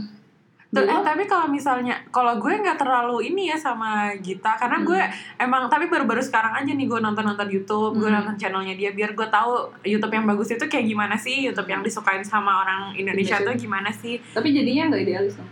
[0.69, 5.01] Tuh, eh, tapi kalau misalnya kalau gue nggak terlalu ini ya sama Gita karena gue
[5.39, 8.21] emang tapi baru-baru sekarang aja nih gue nonton-nonton YouTube gue Hmm.
[8.21, 9.49] nonton channelnya dia biar gue tahu
[9.81, 13.47] YouTube yang bagus itu kayak gimana sih YouTube yang disukain sama orang Indonesia Indonesia.
[13.49, 14.21] tuh gimana sih.
[14.21, 15.49] Tapi jadinya nggak idealis dong?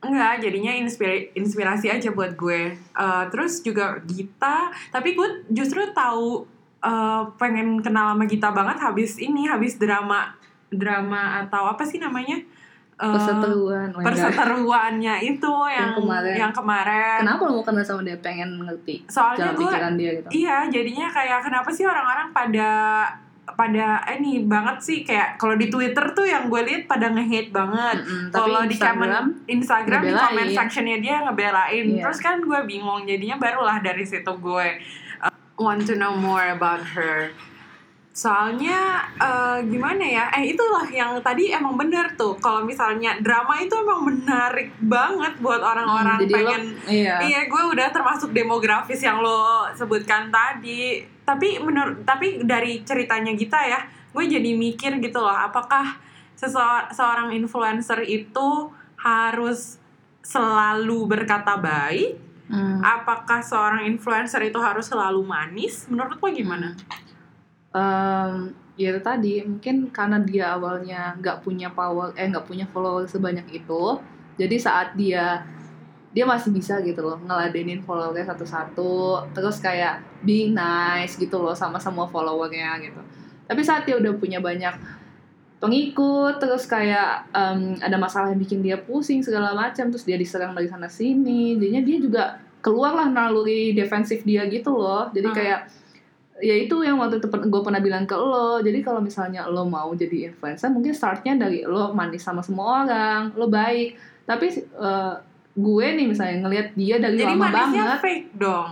[0.00, 2.76] Enggak jadinya inspira- inspirasi aja buat gue.
[2.76, 6.48] Eh, terus juga Gita tapi gue justru tahu
[6.80, 10.32] eh, pengen kenal sama Gita banget habis ini habis drama
[10.76, 12.38] drama atau apa sih namanya
[12.94, 14.06] Eh, perseteruan enggak.
[14.06, 16.34] perseteruannya itu yang kemarin.
[16.38, 17.18] yang kemarin.
[17.26, 20.56] kenapa lo mau kenal sama dia pengen ngerti Soalnya jalan gue pikiran dia gitu iya
[20.70, 22.70] jadinya kayak kenapa sih orang-orang pada
[23.58, 27.50] pada eh, ini banget sih kayak kalau di Twitter tuh yang gue lihat pada nge-hate
[27.50, 27.98] banget.
[28.00, 31.84] Mm-mm, tapi Kalau di Instagram comment Instagram di comment sectionnya dia ngebelain.
[31.84, 32.02] Iya.
[32.08, 34.66] Terus kan gue bingung jadinya barulah dari situ gue
[35.18, 37.34] uh, want to know more about her.
[38.14, 40.30] Soalnya eh, gimana ya?
[40.30, 42.38] Eh itulah yang tadi emang bener tuh.
[42.38, 47.40] Kalau misalnya drama itu emang menarik banget buat orang-orang Hmm, jadi lo- pengen iya Iya,
[47.50, 51.02] gue udah termasuk demografis yang lo sebutkan tadi.
[51.26, 53.82] Tapi menurut tapi dari ceritanya Gita ya,
[54.14, 55.98] gue jadi mikir gitu loh, apakah
[56.90, 59.82] seorang influencer itu harus
[60.22, 62.14] selalu berkata baik?
[62.46, 62.78] Hmm.
[62.78, 65.88] Apakah seorang influencer itu harus selalu manis?
[65.90, 66.76] Menurut lo gimana?
[67.74, 73.06] Em, ya itu tadi mungkin karena dia awalnya nggak punya power eh nggak punya follower
[73.06, 73.98] sebanyak itu
[74.38, 75.42] jadi saat dia
[76.14, 81.82] dia masih bisa gitu loh ngeladenin followernya satu-satu terus kayak being nice gitu loh sama
[81.82, 83.02] semua followernya gitu
[83.50, 84.74] tapi saat dia udah punya banyak
[85.58, 90.54] pengikut terus kayak em, ada masalah yang bikin dia pusing segala macam terus dia diserang
[90.54, 92.24] dari sana sini jadinya dia juga
[92.62, 95.82] keluarlah naluri defensif dia gitu loh jadi Hmm.
[96.42, 98.58] Ya itu yang waktu itu gue pernah bilang ke lo.
[98.58, 103.30] Jadi kalau misalnya lo mau jadi influencer mungkin startnya dari lo manis sama semua orang
[103.38, 103.94] lo baik.
[104.26, 105.14] Tapi eh,
[105.54, 107.98] gue nih misalnya ngelihat dia dari Jadi lama banget.
[108.02, 108.70] fake dong.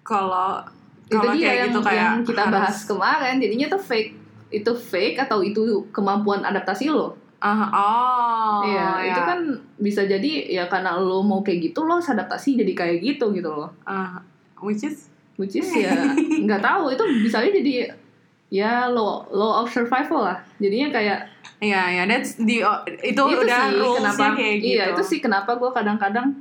[0.00, 0.64] Kalau
[1.12, 3.34] itu dia kayak yang, gitu kayak yang kita harus- bahas kemarin.
[3.36, 4.10] Jadinya tuh fake
[4.52, 7.20] itu fake atau itu kemampuan adaptasi lo.
[7.42, 9.06] Ah, oh, iya ya.
[9.10, 9.40] itu kan
[9.82, 13.74] bisa jadi ya karena lo mau kayak gitu lo adaptasi jadi kayak gitu gitu loh.
[13.82, 14.22] Ah,
[14.62, 15.11] which is
[15.42, 15.90] which is ya
[16.46, 17.90] nggak tahu itu bisa aja jadi
[18.52, 21.20] ya law law of survival lah jadinya kayak
[21.62, 22.58] Iya, ya, that's the
[22.90, 24.66] itu, itu udah sih kenapa kayak gitu.
[24.74, 26.34] iya itu sih kenapa gue kadang-kadang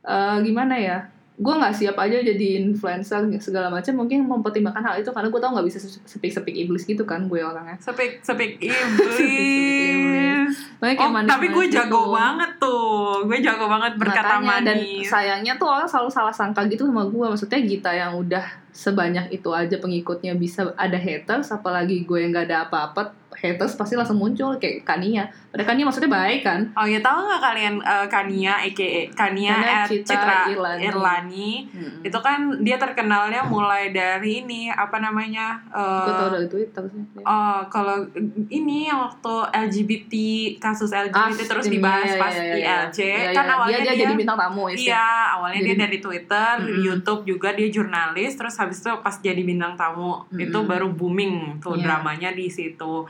[0.00, 5.08] eh, gimana ya gue nggak siap aja jadi influencer segala macam mungkin mempertimbangkan hal itu
[5.08, 9.16] karena gue tau nggak bisa sepik sepik iblis gitu kan gue orangnya Sepik sepik iblis.
[9.16, 10.54] iblis.
[10.78, 13.24] Makanya kayak Oh, manis tapi gue jago banget tuh.
[13.24, 15.06] Gue jago banget berkata Makanya, dan manis.
[15.06, 19.48] sayangnya tuh orang selalu salah sangka gitu sama gue maksudnya Gita yang udah sebanyak itu
[19.48, 24.54] aja pengikutnya bisa ada haters apalagi gue yang nggak ada apa-apa haters pasti langsung muncul
[24.54, 28.88] kayak Kania padahal Kania maksudnya baik kan Oh ya tahu nggak kalian eh, Kania, aka
[29.10, 30.82] Kania Kania at Citra Citra, Irlani.
[30.82, 31.50] Irlani.
[31.66, 31.92] hmm.
[32.02, 35.60] Itu kan dia terkenalnya mulai dari ini apa namanya?
[35.68, 38.04] eh, gue tau dari Twitter sih Oh, kalau
[38.48, 39.34] ini yang waktu
[39.68, 40.14] LGBT
[40.58, 42.76] kasus LGBT Ah, terus dibahas iya, pas iya, di iya.
[42.82, 43.52] LC, Iya, kan iya.
[43.52, 46.80] awalnya dia, dia, jadi bintang tamu ya Iya, awalnya dia Jadi- dari Twitter, Mm-mm.
[46.82, 50.40] YouTube juga dia jurnalis, terus habis itu pas jadi bintang tamu Mm-mm.
[50.40, 51.84] itu baru booming tuh Iya.
[51.86, 53.04] dramanya di situ.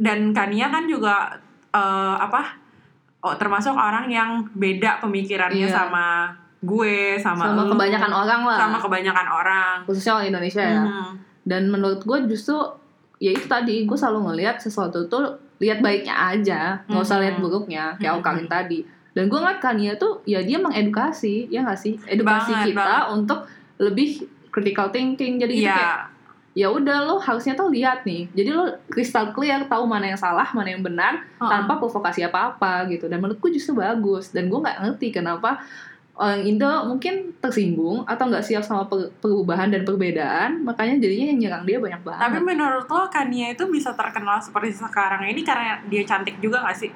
[0.00, 1.36] Dan Kania kan juga
[1.70, 2.56] eh, apa?
[3.20, 5.76] Oh, termasuk orang yang beda pemikirannya Iya.
[5.76, 9.76] sama gue, sama sama lu, kebanyakan orang lah sama kebanyakan orang.
[9.84, 11.12] khususnya orang Indonesia ya Mhm.
[11.42, 12.56] dan menurut gue justru
[13.18, 15.24] ya itu tadi gue selalu ngelihat sesuatu tuh
[15.58, 17.22] lihat baiknya aja nggak usah Mhm.
[17.22, 18.20] lihat buruknya kayak Mhm.
[18.20, 18.78] Okarin tadi
[19.10, 23.12] dan gue ngeliat Kania tuh ya dia mengedukasi ya nggak sih edukasi Banget, kita banget.
[23.14, 23.40] untuk
[23.78, 24.08] lebih
[24.50, 25.76] critical thinking jadi gitu Iya.
[25.76, 26.00] kayak
[26.50, 30.50] ya udah lo harusnya tuh lihat nih jadi lo crystal clear tahu mana yang salah
[30.50, 31.46] mana yang benar Heeh.
[31.46, 35.62] tanpa provokasi apa apa gitu dan menurutku justru bagus dan gue nggak ngerti kenapa
[36.20, 41.38] orang Indo mungkin tersinggung atau nggak siap sama per- perubahan dan perbedaan makanya jadinya yang
[41.40, 45.80] nyerang dia banyak banget Tapi menurut lo Kania itu bisa terkenal seperti sekarang ini karena
[45.88, 46.90] dia cantik juga gak sih?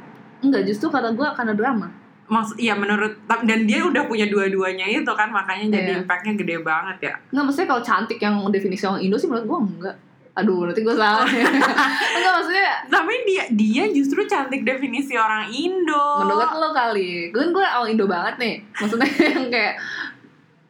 [0.45, 1.89] Enggak, justru kata gue karena drama.
[2.25, 6.01] Maksud, iya menurut dan dia udah punya dua-duanya itu kan makanya jadi Iya.
[6.01, 7.15] impactnya gede banget ya.
[7.29, 9.97] Enggak, maksudnya kalau cantik yang definisi orang Indo sih menurut gue enggak.
[10.35, 11.23] Aduh, nanti gue salah.
[12.17, 16.25] enggak, maksudnya Tapi dia dia justru cantik definisi orang Indo.
[16.25, 17.29] menurut lo kali.
[17.29, 18.55] Gue gue orang Indo banget nih.
[18.73, 19.75] Maksudnya yang kayak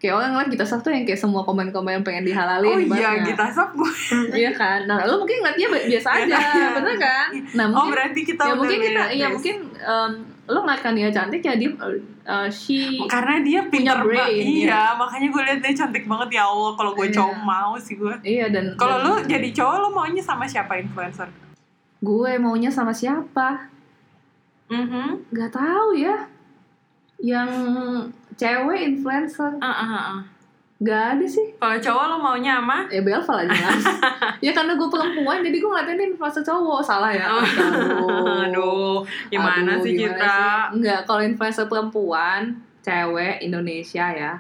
[0.05, 3.49] kayak orang ngeliat kita tuh yang kayak semua komen-komen yang pengen dihalalin oh iya kita
[3.49, 3.93] sub gue
[4.37, 4.85] iya kan?
[4.85, 6.69] Nah lu mungkin ngeliatnya bi- biasa aja Iya.
[6.77, 7.29] bener kan?
[7.57, 10.11] Nah oh mungkin berarti kita ya udah mungkin kita iya mungkin um,
[10.45, 14.69] lu ngeliatkan dia cantik ya dia uh, she karena dia pintar brain, iya.
[14.69, 14.83] iya.
[14.93, 17.17] makanya gue liat dia cantik banget ya Allah kalau gue Iya.
[17.17, 21.33] cowok mau sih gue iya dan kalau lu jadi cowok lu maunya sama siapa influencer?
[21.99, 23.73] Gue maunya sama siapa?
[24.69, 25.33] Mhm.
[25.33, 26.29] nggak tahu ya.
[27.17, 27.49] Yang
[28.35, 30.21] cewek influencer Ah, ah, ah, ah.
[30.77, 33.85] nggak ada sih kalau cowok lu maunya sama ya Belva lah jelas
[34.45, 37.41] ya karena gue perempuan jadi gue ngeliatin ini influencer cowok salah ya Oh.
[37.41, 38.43] Aduh.
[38.43, 38.97] aduh
[39.29, 40.75] gimana Aduh, sih gimana Citra sih?
[40.75, 42.41] Enggak, kalau influencer perempuan,
[42.81, 44.33] cewek Indonesia ya.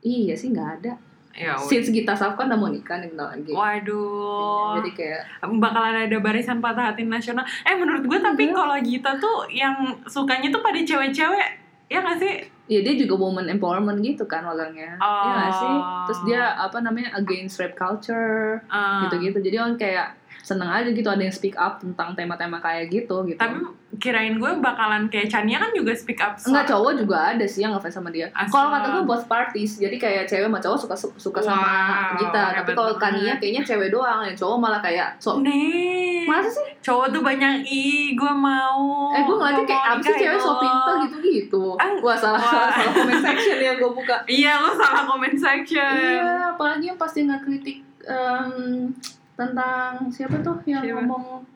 [0.00, 0.92] Iya sih nggak ada.
[1.34, 1.54] ya.
[1.54, 3.50] Since Gita Saf kan udah mau nikah nih bentar lagi.
[3.50, 7.42] Waduh, Jadi kayak bakalan ada barisan patah hati nasional.
[7.62, 8.54] Eh menurut gue tapi Iya.
[8.54, 11.46] kalau Gita tuh yang sukanya tuh pada cewek-cewek,
[11.86, 12.34] ya gak sih?
[12.68, 15.00] Ya dia juga woman empowerment gitu kan orangnya.
[15.00, 15.24] Oh.
[15.24, 15.76] Iya nggak sih?
[16.06, 19.40] Terus dia apa namanya against rape culture Eh, gitu-gitu.
[19.40, 20.08] Jadi orang kayak
[20.48, 23.36] seneng aja gitu ada yang speak up tentang tema-tema kayak gitu gitu.
[23.36, 23.60] Tapi
[23.98, 26.40] kirain gue bakalan kayak Chania kan juga speak up.
[26.40, 28.32] Enggak cowok juga ada sih yang ngefans sama dia.
[28.32, 32.42] Kalau kata gue both parties, jadi kayak cewek sama cowok suka suka sama Wow, kita.
[32.64, 32.96] Tapi kalau.
[32.96, 36.66] Kania kayaknya cewek doang, yang cowok malah kayak so Nih, masa sih?
[36.80, 39.12] cowok tuh banyak i, gue mau.
[39.12, 41.64] Eh gue ngeliatnya kayak apa sih cewek so pinter gitu-gitu.
[41.76, 42.48] Ah, Wah salah wah.
[42.48, 44.16] salah salah comment section yang gue buka.
[44.24, 45.92] Iya, lo salah comment section.
[45.94, 48.90] Iya, apalagi yang pasti ngekritik em,
[49.38, 50.98] tentang siapa tuh yang Siapa?
[50.98, 51.46] ngomong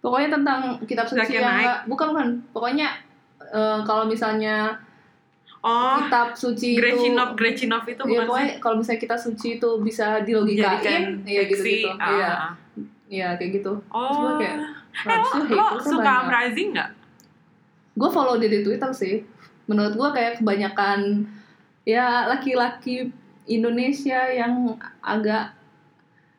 [0.00, 1.62] pokoknya tentang kitab suci yang Naik.
[1.62, 2.88] nggak- bukan bukan pokoknya
[3.40, 4.74] eh, kalau misalnya
[5.62, 9.70] Oh, kitab suci itu Gretchinov, Gretchinov itu Iya bukan pokoknya kalau misalnya kita suci itu
[9.78, 11.86] bisa dilogikain, iya gitu fiksi.
[11.86, 12.52] gitu, Ah, iya, ah, ah.
[13.06, 13.72] iya kayak gitu.
[13.86, 14.58] Oh, kayak,
[15.06, 16.90] eh lo, lo suka Amrazi nggak?
[17.94, 19.22] Gue follow dia di Twitter sih.
[19.64, 21.30] Menurut gue kayak kebanyakan
[21.84, 23.14] ya laki-laki
[23.46, 25.54] Indonesia yang agak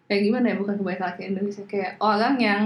[0.07, 2.61] kayak gimana ya bukan kebanyakan laki Indonesia kayak orang yang,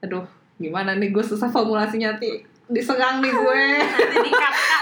[0.00, 0.26] aduh
[0.60, 3.64] gimana nih gue susah formulasinya ti diserang nih gue.
[4.14, 4.30] Nanti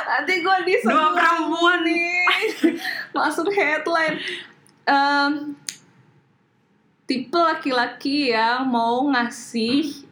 [0.05, 1.13] nanti gue diserang.
[1.13, 2.21] Dua perempuan nih.
[3.17, 4.21] Masuk headline.
[4.85, 5.57] Em,
[7.09, 10.05] tipe laki-laki yang mau ngasih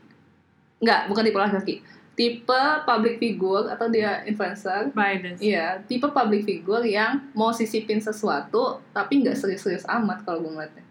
[0.81, 1.75] nggak bukan tipe laki-laki.
[2.17, 4.89] Tipe public figure atau dia influencer.
[4.97, 5.37] Biden.
[5.37, 10.86] iya tipe public figure yang mau sisipin sesuatu tapi nggak serius-serius amat kalau gue ngeliatnya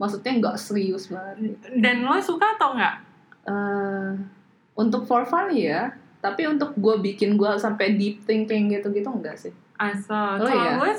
[0.00, 2.96] maksudnya nggak serius banget Dan lo suka atau nggak?
[3.44, 4.10] Eh,
[4.80, 9.52] untuk for fun ya tapi untuk gue bikin gue sampai deep thinking gitu-gitu enggak sih
[9.80, 10.36] Asal.
[10.36, 10.76] Oh, Kalau iya?
[10.76, 10.90] gue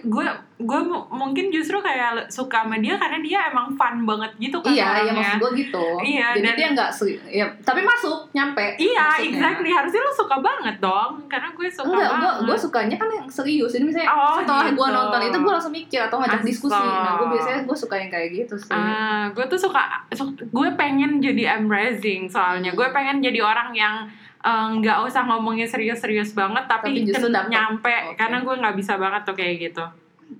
[0.00, 0.26] gue
[0.60, 4.68] gue mu- mungkin justru kayak suka sama dia karena dia emang fun banget gitu kan
[4.68, 5.12] iya, iya orangnya.
[5.14, 5.86] maksud gue gitu.
[6.00, 6.90] Iya, Jadi dan- dia nggak
[7.26, 8.64] ya, tapi masuk, nyampe.
[8.76, 9.28] Iya, maksudnya.
[9.30, 9.70] exactly.
[9.70, 12.44] Harusnya lo suka banget dong, karena gue suka Enggak, gue banget.
[12.44, 13.70] gue sukanya kan yang serius.
[13.70, 14.96] Jadi misalnya Oh, setelah gue gitu.
[14.98, 16.48] nonton itu gue langsung mikir atau ngajak Asal.
[16.48, 16.76] diskusi.
[16.76, 18.72] Nah, gue biasanya gue suka yang kayak gitu sih.
[18.72, 22.70] Ah, gue tuh suka, su- gue pengen jadi embracing soalnya.
[22.70, 22.78] Hmm.
[22.78, 23.96] Gue pengen jadi orang yang
[24.40, 27.50] eh, nggak usah ngomongnya serius-serius banget, tapi, Tapi justru dapet.
[27.50, 27.92] nyampe.
[28.06, 28.16] Oke.
[28.16, 29.84] Karena gue nggak bisa banget tuh kayak gitu.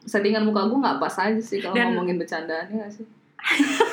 [0.02, 3.06] Settingan muka gue nggak pas aja sih kalau Dan- ngomongin bercandaan ya nggak sih.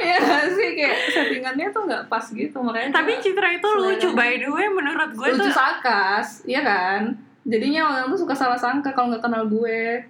[0.00, 2.88] Iya nggak sih kayak settingannya tuh nggak pas gitu makanya.
[2.90, 5.52] Tapi Citra itu lucu, by the way, menurut gue lucu tuh.
[5.52, 7.12] sarkas, iya kan?
[7.44, 10.00] Jadinya orang tuh suka salah sangka kalau nggak kenal gue.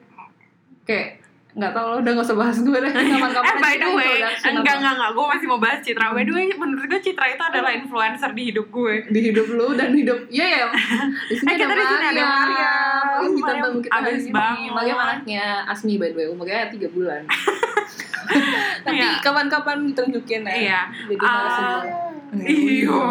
[0.82, 1.19] Kayak
[1.50, 4.14] nggak tahu lo udah nggak usah bahas gue deh kapan-kapan Eh by kita the way,
[4.22, 6.06] enggak enggak enggak, gue masih mau bahas Citra.
[6.08, 8.94] By the way, menurut gue Citra itu adalah influencer di hidup gue.
[9.08, 10.66] di hidup lu dan hidup iya ya
[11.28, 13.04] di sini Eh, kita di sini ada Mariam.
[13.16, 14.70] Oh, kita tamu kita hari abis ini bangun.
[14.72, 17.22] Mariam anaknya Asmi by the way umurnya tiga bulan
[18.84, 19.18] nanti Iya.
[19.18, 20.80] kapan-kapan tunjukin ya Iya.
[21.08, 21.82] jadi Ah,
[22.38, 23.02] iya.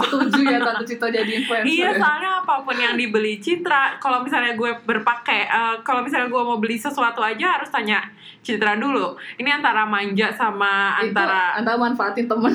[0.00, 4.56] setuju ya tante Cita jadi influencer Iya, soalnya apa pun yang dibeli Citra, kalau misalnya
[4.56, 8.00] gue berpakai, eh, kalau misalnya gue mau beli sesuatu aja harus tanya
[8.44, 9.16] Citra dulu.
[9.40, 12.52] Ini antara manja sama itu antara antara manfaatin temen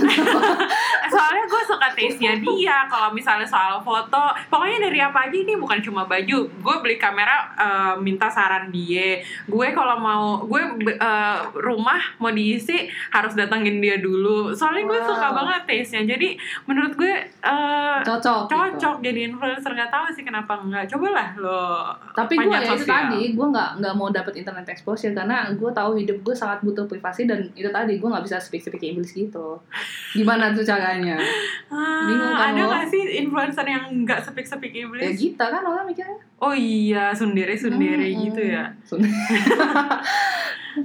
[1.13, 5.82] soalnya gue suka taste-nya dia kalau misalnya soal foto pokoknya dari apa aja ini bukan
[5.82, 9.17] cuma baju gue beli kamera eh, minta saran dia
[9.50, 10.62] gue kalau mau gue
[10.93, 15.15] eh, rumah mau diisi harus datengin dia dulu soalnya gue Wow.
[15.15, 18.54] suka banget taste-nya jadi menurut gue eh, cocok gitu.
[18.54, 19.72] cocok jadi influencer.
[19.72, 23.94] Nggak tahu sih kenapa enggak cobalah lo tapi gue ya itu tadi gue nggak nggak
[23.94, 27.96] mau dapet internet exposure karena gue tahu hidup gue sangat butuh privasi dan itu tadi
[27.96, 29.56] gue nggak bisa speak speak English gitu.
[30.12, 31.16] Gimana tuh caranya?
[31.70, 35.86] Ah, Bingung kan ada nggak sih influencer yang nggak sepik-sepik ya iblis kita kan orang
[35.86, 36.18] mikirnya.
[36.38, 38.66] Oh iya sundere sundere Hmm, gitu ya.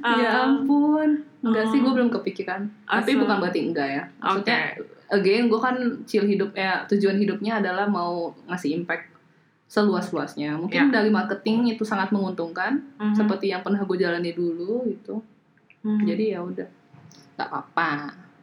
[0.02, 0.16] Ah.
[0.20, 1.24] ya ampun.
[1.40, 1.94] Enggak sih gue Oh.
[1.94, 2.68] belum kepikiran.
[2.84, 3.20] Tapi Asal.
[3.20, 4.02] bukan berarti enggak ya.
[4.18, 4.44] Oke.
[4.44, 4.60] maksudnya
[5.08, 9.10] again gue kan chill hidupnya tujuan hidupnya adalah mau ngasih impact
[9.64, 10.54] seluas-luasnya.
[10.60, 11.00] Mungkin Ya.
[11.00, 13.16] dari marketing itu sangat menguntungkan, Mhm.
[13.16, 15.18] seperti yang pernah gue jalani dulu gitu.
[15.82, 16.04] Mhm.
[16.06, 16.68] Jadi ya udah,
[17.34, 17.90] nggak apa-apa,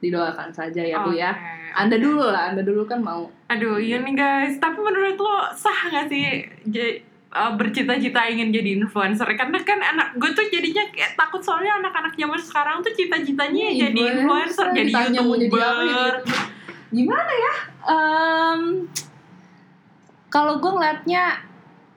[0.01, 1.31] didoakan saja ya bu ya.
[1.71, 3.31] Anda dulu lah, anda dulu kan mau.
[3.47, 4.59] Aduh, iya nih guys.
[4.59, 6.43] Tapi menurut lo sah gak sih
[7.31, 9.27] uh, bercita-cita ingin jadi influencer?
[9.35, 13.89] Karena kan anak gue tuh jadinya kayak takut soalnya anak-anak zaman sekarang tuh cita-citanya Iya,
[13.89, 16.13] jadi influencer, jadi ditanya mau jadi apa, jadi youtuber.
[16.21, 16.45] YouTuber.
[16.91, 17.53] Gimana ya?
[17.87, 18.61] Em,
[20.27, 21.23] kalau gue ngeliatnya,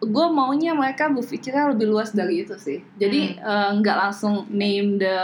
[0.02, 2.82] gue maunya mereka berpikirnya lebih luas dari itu sih.
[2.98, 5.18] Jadi eh, nggak langsung name the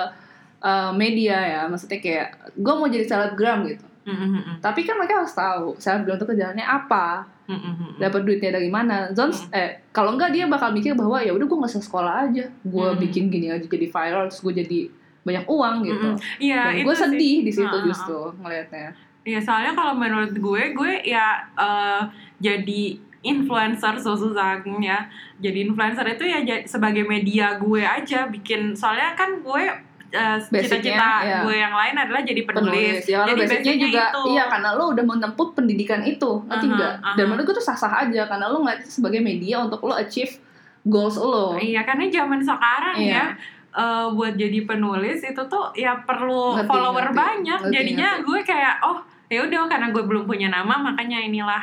[0.63, 3.87] eh, media ya, maksudnya kayak gue mau jadi selebgram gitu.
[4.11, 7.89] Mhm, Tapi kan mereka harus tahu selebgram itu kerjaannya apa, mhm, mhm.
[7.99, 9.15] dapat duitnya dari mana.
[9.15, 12.45] Zons, eh kalau enggak dia bakal mikir bahwa ya udah gue nggak usah sekolah aja,
[12.51, 12.99] gue Hmm.
[12.99, 14.81] bikin gini aja jadi viral, terus gue jadi
[15.21, 16.09] banyak uang gitu.
[16.41, 17.03] Dan itu gue sih.
[17.07, 18.91] sedih di situ Heeh, justru ngelihatnya.
[19.21, 22.03] Iya, soalnya kalau menurut gue, gue ya eh,
[22.41, 22.83] jadi
[23.21, 25.05] influencer susah ya.
[25.37, 28.73] Jadi influencer itu ya sebagai media gue aja bikin.
[28.73, 29.63] Soalnya kan gue
[30.11, 31.39] eh, cita-cita ya.
[31.43, 32.67] gue yang lain adalah jadi penulis.
[32.67, 33.03] penulis.
[33.05, 34.23] Ya, jadi basicnya basicnya juga itu.
[34.31, 36.93] iya karena lo udah menempuh pendidikan itu, ngerti Aha, nggak?
[36.99, 37.13] aha.
[37.15, 40.37] Dan menurut gue tuh sah-sah aja karena lo ngeliat itu sebagai media untuk lo achieve
[40.83, 41.55] goals lo.
[41.55, 43.15] Iya, karena zaman sekarang Iya.
[43.15, 43.25] ya
[43.71, 47.17] eh, buat jadi penulis itu tuh ya perlu Ngerti, follower ngerti.
[47.17, 47.59] banyak.
[47.63, 48.27] Ngerti, Jadinya ngerti.
[48.27, 48.99] gue kayak oh
[49.31, 51.63] ya udah karena gue belum punya nama makanya inilah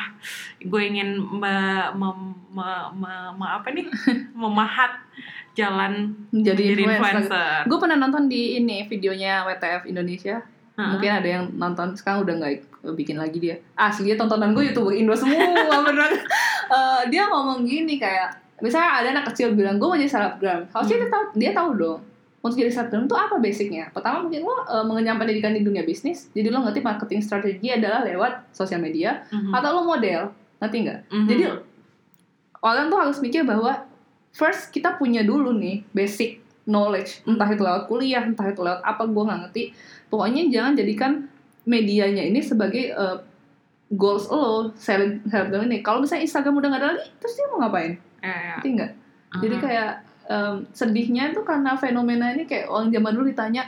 [0.58, 3.84] gue ingin me- mem- me- me- me- apa nih
[4.32, 4.88] memahat
[5.58, 7.26] jalan Jadi influencer.
[7.26, 7.58] influencer.
[7.66, 10.38] Gue pernah nonton di ini videonya WTF Indonesia.
[10.38, 10.88] Heeh.
[10.94, 12.52] Mungkin ada yang nonton sekarang udah nggak
[12.94, 13.58] bikin lagi dia.
[13.74, 15.42] Asli dia tontonan gue youtuber Indo semua
[15.82, 16.14] beneran.
[16.68, 20.70] Eh, dia ngomong gini kayak misalnya ada anak kecil bilang gue mau jadi selebgram.
[20.70, 22.00] Harusnya dia tahu dia tahu dong.
[22.38, 23.90] Untuk jadi selebgram itu apa basicnya?
[23.90, 28.00] Pertama mungkin lo uh, mengenyam pendidikan di dunia bisnis, jadi lo ngerti marketing strategi adalah
[28.00, 29.50] lewat sosial media Mhm.
[29.50, 31.00] atau lo model, ngerti nggak?
[31.10, 31.26] Mhm.
[31.26, 31.42] Jadi
[32.60, 33.82] orang tuh harus mikir bahwa
[34.32, 39.08] first kita punya dulu nih basic knowledge, entah itu lewat kuliah, entah itu lewat apa
[39.08, 39.62] gue nggak ngerti.
[40.12, 41.12] Pokoknya jangan jadikan
[41.64, 43.24] medianya ini sebagai uh,
[43.88, 45.80] goals lo seleb selebgram ini.
[45.80, 47.92] Kalau misalnya Instagram udah nggak ada lagi, terus dia mau ngapain?
[48.20, 48.60] Ya.
[48.60, 48.92] Ngerti nggak?
[49.38, 49.62] Jadi Mhm.
[49.64, 49.92] kayak
[50.28, 53.64] em, sedihnya tuh karena fenomena ini kayak orang zaman dulu ditanya,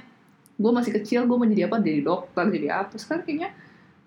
[0.61, 1.81] gue masih kecil, gue mau jadi apa?
[1.81, 2.95] Jadi dokter, jadi apa?
[3.01, 3.49] Sekarang kayaknya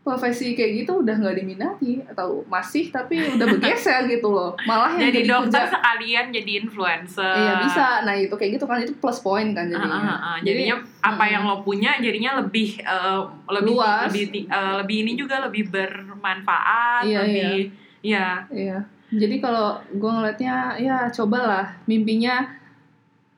[0.04, 4.52] profesi kayak gitu udah nggak diminati atau masih tapi udah bergeser gitu loh.
[4.68, 7.36] Malah yang jadi jadi, dokter kerja sekalian jadi influencer.
[7.40, 7.86] Iya bisa.
[8.04, 9.96] Nah itu kayak gitu kan itu plus point kan jadinya.
[9.96, 10.38] ah, ah.
[10.44, 11.32] Jadinya apa mm.
[11.32, 14.12] yang lo punya jadinya lebih eh, lebih Luas.
[14.12, 17.72] lebih eh, lebih ini juga lebih bermanfaat, Iya, lebih
[18.04, 18.44] ya.
[18.52, 18.78] Iya.
[19.08, 22.44] Jadi kalau gue ngeliatnya ya cobalah mimpinya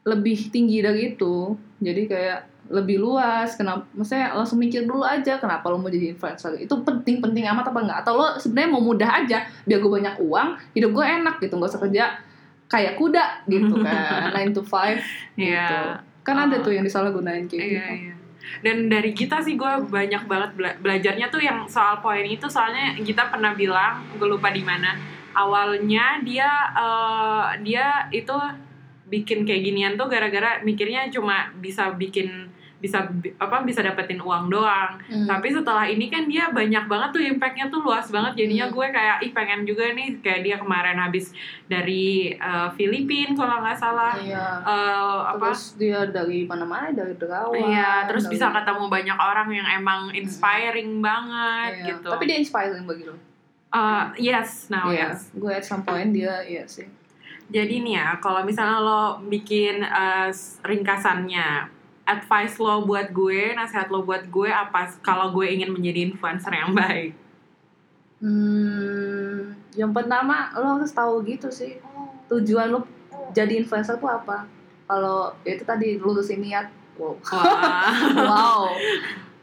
[0.01, 1.53] lebih tinggi dari itu.
[1.77, 3.53] Jadi kayak lebih luas.
[3.53, 3.85] Kenapa?
[3.91, 6.57] Maksudnya langsung mikir dulu aja kenapa lo mau jadi influencer.
[6.57, 7.97] Itu penting-penting amat apa enggak?
[8.01, 11.69] Atau lo sebenarnya mau mudah aja biar gue banyak uang, hidup gue enak gitu, nggak
[11.69, 12.03] usah kerja
[12.65, 14.97] kayak kuda gitu kan, 9 to 5
[15.37, 15.53] gitu.
[15.53, 16.01] Iya.
[16.21, 16.61] Kan ada Ah.
[16.61, 17.93] tuh yang disalahgunain kayak Iya, gitu.
[18.01, 18.13] iya.
[18.61, 22.93] Dan dari kita sih gue banyak banget bela- belajarnya tuh yang soal poin itu soalnya
[22.95, 24.93] kita pernah bilang gue lupa di mana
[25.35, 28.33] awalnya dia eh, dia itu
[29.05, 32.49] bikin kayak ginian tuh gara-gara mikirnya cuma bisa bikin
[32.85, 35.25] bisa bi- apa bisa dapetin uang doang Hmm.
[35.25, 38.75] tapi setelah ini kan dia banyak banget tuh impactnya tuh luas banget jadinya Hmm.
[38.75, 43.75] gue kayak ih pengen juga nih kayak dia kemarin habis dari eh, Filipina kalau nggak
[43.75, 44.45] salah Iya.
[44.61, 47.55] Eh, apa Terus dia dari mana-mana, dari Derawan.
[47.55, 51.85] Iya, terus dari- bisa ketemu banyak orang yang emang inspiring banget Iya.
[51.91, 52.09] gitu.
[52.09, 53.15] Tapi dia inspiring bagi lo.
[53.67, 55.11] Uh, yes, now Iya.
[55.11, 55.33] yes.
[55.33, 56.85] Gue at some point dia iya sih.
[57.45, 60.29] Jadi nih ya, kalau misalnya lo bikin uh,
[60.63, 61.47] ringkasannya,
[62.05, 66.71] advice lo buat gue, nasihat lo buat gue apa kalau gue ingin menjadi influencer yang
[66.71, 67.17] baik?
[68.21, 71.77] Hmm, yang pertama lo harus tahu gitu sih
[72.31, 72.87] tujuan lo
[73.35, 74.47] jadi influencer tuh apa.
[74.85, 76.69] Kalau ya itu tadi lulusin niat.
[76.95, 77.19] Wow.
[78.29, 78.71] Wow.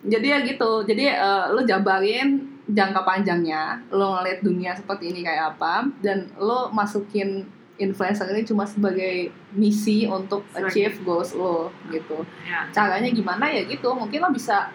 [0.03, 0.83] Jadi ya gitu.
[0.87, 6.71] Jadi eh, lo jabarin jangka panjangnya, lo ngeliat dunia seperti ini kayak apa, dan lo
[6.71, 7.45] masukin
[7.83, 12.23] influencer ini cuma sebagai misi untuk Sebagai- achieve goals lo gitu.
[12.43, 12.71] ya.
[12.71, 14.71] caranya gimana ya gitu mungkin lo bisa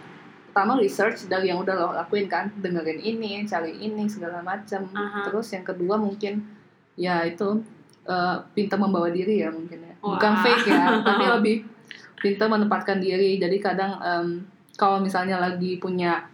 [0.47, 5.23] pertama research dari yang udah lo lakuin kan dengerin ini cari ini segala macam Aha.
[5.23, 6.43] terus yang kedua mungkin
[6.95, 7.61] ya itu
[8.03, 10.41] eh, pintar membawa diri ya mungkin ya bukan Wah.
[10.41, 11.55] fake ya tapi lebih
[12.17, 14.27] pintar menempatkan diri jadi kadang em,
[14.73, 16.25] kalau misalnya lagi punya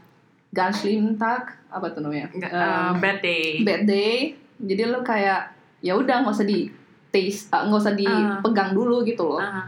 [0.49, 3.59] gunslim tag apa tuh namanya Em, uh, bad day.
[3.61, 5.51] bad day jadi lo kayak
[5.83, 6.71] ya udah nggak usah di
[7.11, 9.43] taste eh, nggak usah dipegang dulu gitu loh.
[9.43, 9.67] Ah,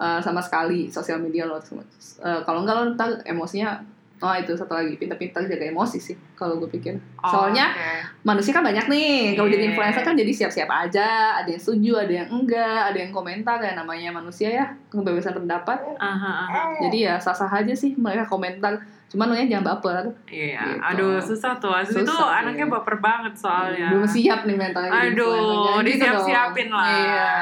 [0.00, 3.78] uh, sama sekali sosial media lo Uh, kalau enggak lo ntar emosinya
[4.20, 6.92] Oh itu satu lagi pintar-pintar jaga emosi sih kalau gue pikir.
[7.18, 8.20] Oh, Soalnya oke.
[8.22, 9.32] manusia kan banyak nih.
[9.32, 9.68] Kalau jadi Iya.
[9.72, 11.08] influencer kan jadi siap-siap aja.
[11.40, 15.80] Ada yang setuju, ada yang enggak, ada yang komentar kayak namanya manusia ya kebebasan pendapat.
[15.96, 16.60] Aha, aha.
[16.80, 18.76] Jadi ya sah-sah aja sih mereka komentar.
[19.08, 20.04] Cuman lo jangan baper.
[20.28, 20.84] Iya, Gitu.
[20.84, 21.74] aduh susah tuh.
[21.80, 22.74] Itu Susah, anaknya iya.
[22.76, 23.88] baper banget soalnya.
[23.90, 24.92] Belum siap nih mentalnya.
[25.02, 26.86] Aduh, gitu disiap-siapin lah.
[26.86, 27.34] Iya.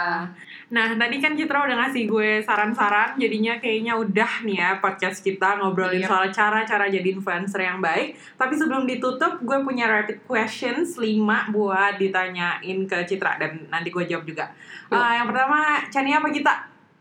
[0.68, 5.56] Nah, tadi kan Citra udah ngasih gue saran-saran, jadinya kayaknya udah nih ya podcast kita
[5.56, 6.06] ngobrolin Yep.
[6.06, 8.12] soal cara-cara jadi influencer yang baik.
[8.36, 11.16] Tapi sebelum ditutup, gue punya rapid questions 5
[11.48, 14.52] buat ditanyain ke Citra dan nanti gue jawab juga.
[14.86, 15.56] Ah, yang pertama,
[15.88, 16.54] Chania apa kita?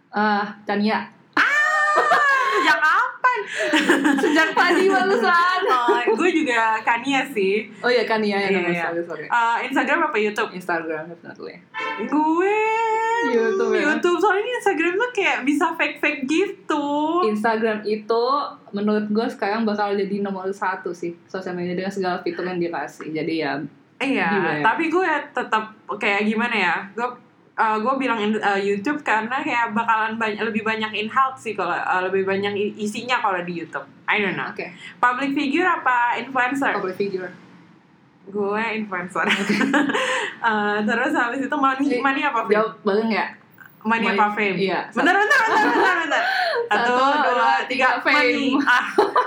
[0.10, 1.04] Ah, Chania.
[2.58, 3.40] Sejak kapan?
[4.18, 5.62] Sejak tadi barusan.
[5.78, 7.68] Oh, gue juga Kania sih.
[7.80, 8.84] Oh iya Chania ya Iya, nama iya.
[8.88, 9.26] sorry, sorry.
[9.28, 10.52] Ah, Instagram apa YouTube?
[10.52, 11.60] Instagram definitely.
[12.08, 12.56] Gue
[13.28, 13.82] YouTube ya?
[13.92, 16.86] YouTube soalnya Instagram tuh kayak bisa fake-fake gitu.
[17.26, 18.24] Instagram itu
[18.76, 23.10] menurut gue sekarang bakal jadi nomor satu sih sosial media dengan segala fitur yang dikasih.
[23.12, 23.58] Jadi ya
[23.98, 24.64] Iya, Gimana ya?
[24.64, 25.64] tapi gue tetap
[25.98, 26.76] kayak gimana ya?
[26.94, 27.10] Gue
[27.58, 31.74] uh, gue bilang uh, YouTube karena kayak bakalan banyak lebih banyak in health sih kalau
[31.74, 33.90] uh, lebih banyak isinya kalau di YouTube.
[34.06, 34.54] I don't know.
[34.54, 34.62] oke.
[35.02, 36.78] Public figure apa influencer?
[36.78, 37.34] Public figure.
[38.28, 39.24] Gue influencer.
[39.24, 42.54] Uh, terus habis itu money money apa fame?
[42.54, 43.26] Jawab bareng ya?
[43.82, 44.58] Money apa fame?
[44.58, 44.80] iya.
[44.92, 46.24] Bentar, bentar, bentar, bentar, bentar.
[46.68, 48.16] Satu, Satu, dua, tiga, fame.
[48.18, 48.48] money.
[48.68, 48.84] Ah,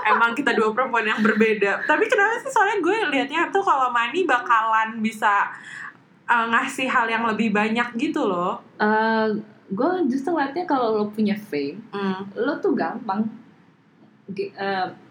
[0.07, 1.81] emang kita dua perempuan yang berbeda.
[1.83, 2.49] Tapi kenapa sih?
[2.49, 5.49] Soalnya gue liatnya tuh kalau money bakalan bisa
[6.25, 8.61] uh, ngasih hal yang lebih banyak gitu loh.
[8.77, 9.27] Eh,
[9.67, 12.27] gue justru ngeliatnya kalau lo punya fame, Hmm.
[12.35, 13.23] lo tuh gampang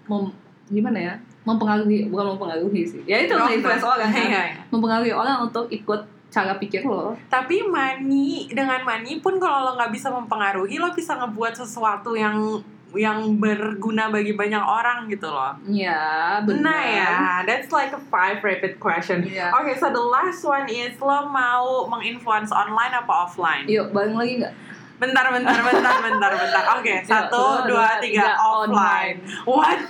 [0.06, 0.34] mem-
[0.70, 1.14] gimana ya?
[1.42, 3.02] Mempengaruhi, bukan mempengaruhi sih.
[3.04, 4.24] Ya itu influence orang kan.
[4.24, 4.62] Iya, iya.
[4.70, 6.00] Mempengaruhi orang untuk ikut
[6.30, 7.18] cara pikir lo.
[7.26, 12.62] Tapi money dengan money pun kalau lo nggak bisa mempengaruhi, lo bisa ngebuat sesuatu yang
[12.90, 15.54] yang berguna bagi banyak orang gitu loh.
[15.70, 16.62] Ya, benar.
[16.62, 17.14] Nah ya,
[17.46, 19.22] that's like a five rapid question.
[19.22, 19.54] Iya.
[19.54, 23.70] Oke, so the last one is lo mau menginfluence online apa offline?
[23.70, 24.54] Yuk, bareng lagi nggak?
[25.00, 26.64] Bentar, bentar, bentar, bentar, bentar.
[26.76, 29.16] Oke, satu, satu, dua, dua, tiga, tiga, offline.
[29.48, 29.80] What?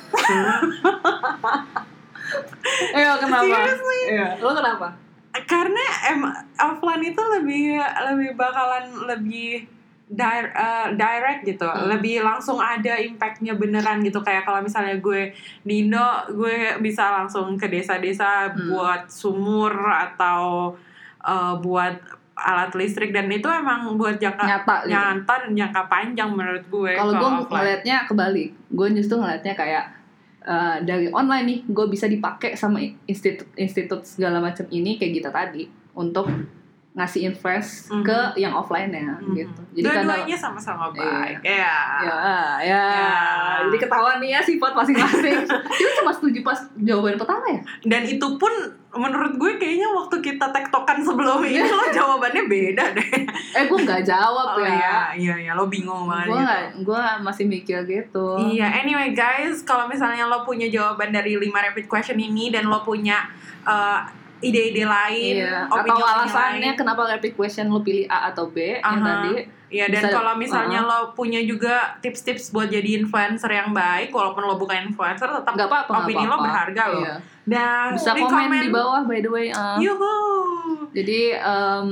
[2.95, 3.43] Ayo, kenapa?
[3.43, 4.01] Seriously?
[4.15, 4.29] Iya.
[4.39, 4.95] Lo kenapa?
[5.47, 6.21] Karena em
[6.55, 9.67] offline itu lebih lebih bakalan lebih
[10.11, 11.87] di- eh, direct gitu, Hmm.
[11.87, 14.23] lebih langsung ada impactnya beneran gitu.
[14.23, 15.31] Kayak kalau misalnya gue
[15.63, 18.71] di Indo, gue bisa langsung ke desa-desa Hmm.
[18.71, 20.75] buat sumur atau
[21.21, 21.99] eh, buat
[22.43, 24.91] alat listrik dan itu emang buat jangka Nyata gitu.
[24.91, 26.93] nyata dan jangka panjang menurut gue.
[26.93, 29.85] Kalau gue ngelihatnya kebalik, gue justru ngelihatnya kayak
[30.41, 35.69] eh, dari online nih, gue bisa dipakai sama institut-institut segala macam ini kayak kita tadi
[35.93, 36.33] untuk
[36.91, 38.03] ngasih influence Mhm.
[38.03, 39.31] ke yang offline ya Mhm.
[39.33, 39.61] gitu.
[39.77, 40.97] Jadi Dua-duanya sama-sama Iya.
[40.97, 41.37] baik.
[41.45, 41.53] Ya.
[42.01, 42.17] ya,
[42.59, 42.83] ya, Ya.
[43.71, 45.47] Jadi ketahuan nih ya sifat masing-masing.
[45.79, 47.61] Kita cuma setuju pas jawaban pertama ya.
[47.87, 48.51] Dan itu pun
[48.91, 53.23] menurut gue kayaknya waktu kita tektokan sebelum ini lo jawabannya beda deh.
[53.55, 54.75] Eh, gue nggak jawab Oh ya.
[54.75, 56.35] iya, iya, iya, lo bingung banget.
[56.35, 56.91] Gue gitu.
[56.91, 58.35] gue masih mikir gitu.
[58.51, 62.83] Iya, anyway guys, kalau misalnya lo punya jawaban dari 5 rapid question ini dan lo
[62.83, 63.31] punya
[63.63, 64.03] uh,
[64.41, 65.65] ide-ide lain, Iya.
[65.65, 69.07] Atau alasannya lain, kenapa rapid question lo pilih A atau B yang Aha.
[69.07, 69.33] tadi.
[69.71, 74.57] Iya, dan kalau misalnya lo punya juga tips-tips buat jadi influencer yang baik, walaupun lo
[74.57, 76.43] bukan influencer, tetap apa-apa nggak opini lo apa-apa.
[76.43, 77.01] berharga loh.
[77.01, 77.15] Iya.
[77.43, 80.15] Dan bisa komen di bawah by the way uh, Yuhu.
[80.91, 81.89] jadi em,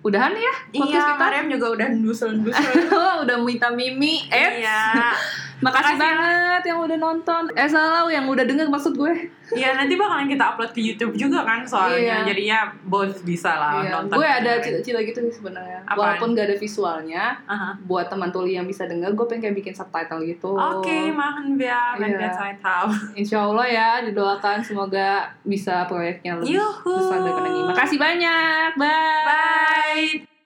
[0.00, 2.72] udahan ya podcast Iya, kita Mariam juga udah ndusel-ndusel.
[3.24, 5.12] udah minta mimi eh Iya.
[5.58, 5.98] makasih Makasih.
[5.98, 9.14] banget yang udah nonton eh salah yang udah denger maksud gue
[9.48, 12.20] Iya, nanti bakalan kita upload ke YouTube juga kan soalnya.
[12.20, 12.28] Iya.
[12.28, 14.20] Jadinya both bisa lah Iya, nonton.
[14.20, 17.72] gue ada cita-cita gitu sih sebenarnya walaupun gak ada visualnya Aha.
[17.80, 21.08] buat teman tuli yang bisa denger gue pengen kayak bikin subtitle gitu Oke,
[21.56, 22.20] wir, wenn Iya.
[22.20, 22.92] wir Zeit haben.
[23.20, 25.08] Insya Allah ya didoakan semoga
[25.42, 26.92] bisa proyeknya lebih Yuhu.
[27.00, 30.37] besar daripada ini makasih banyak bye Bye.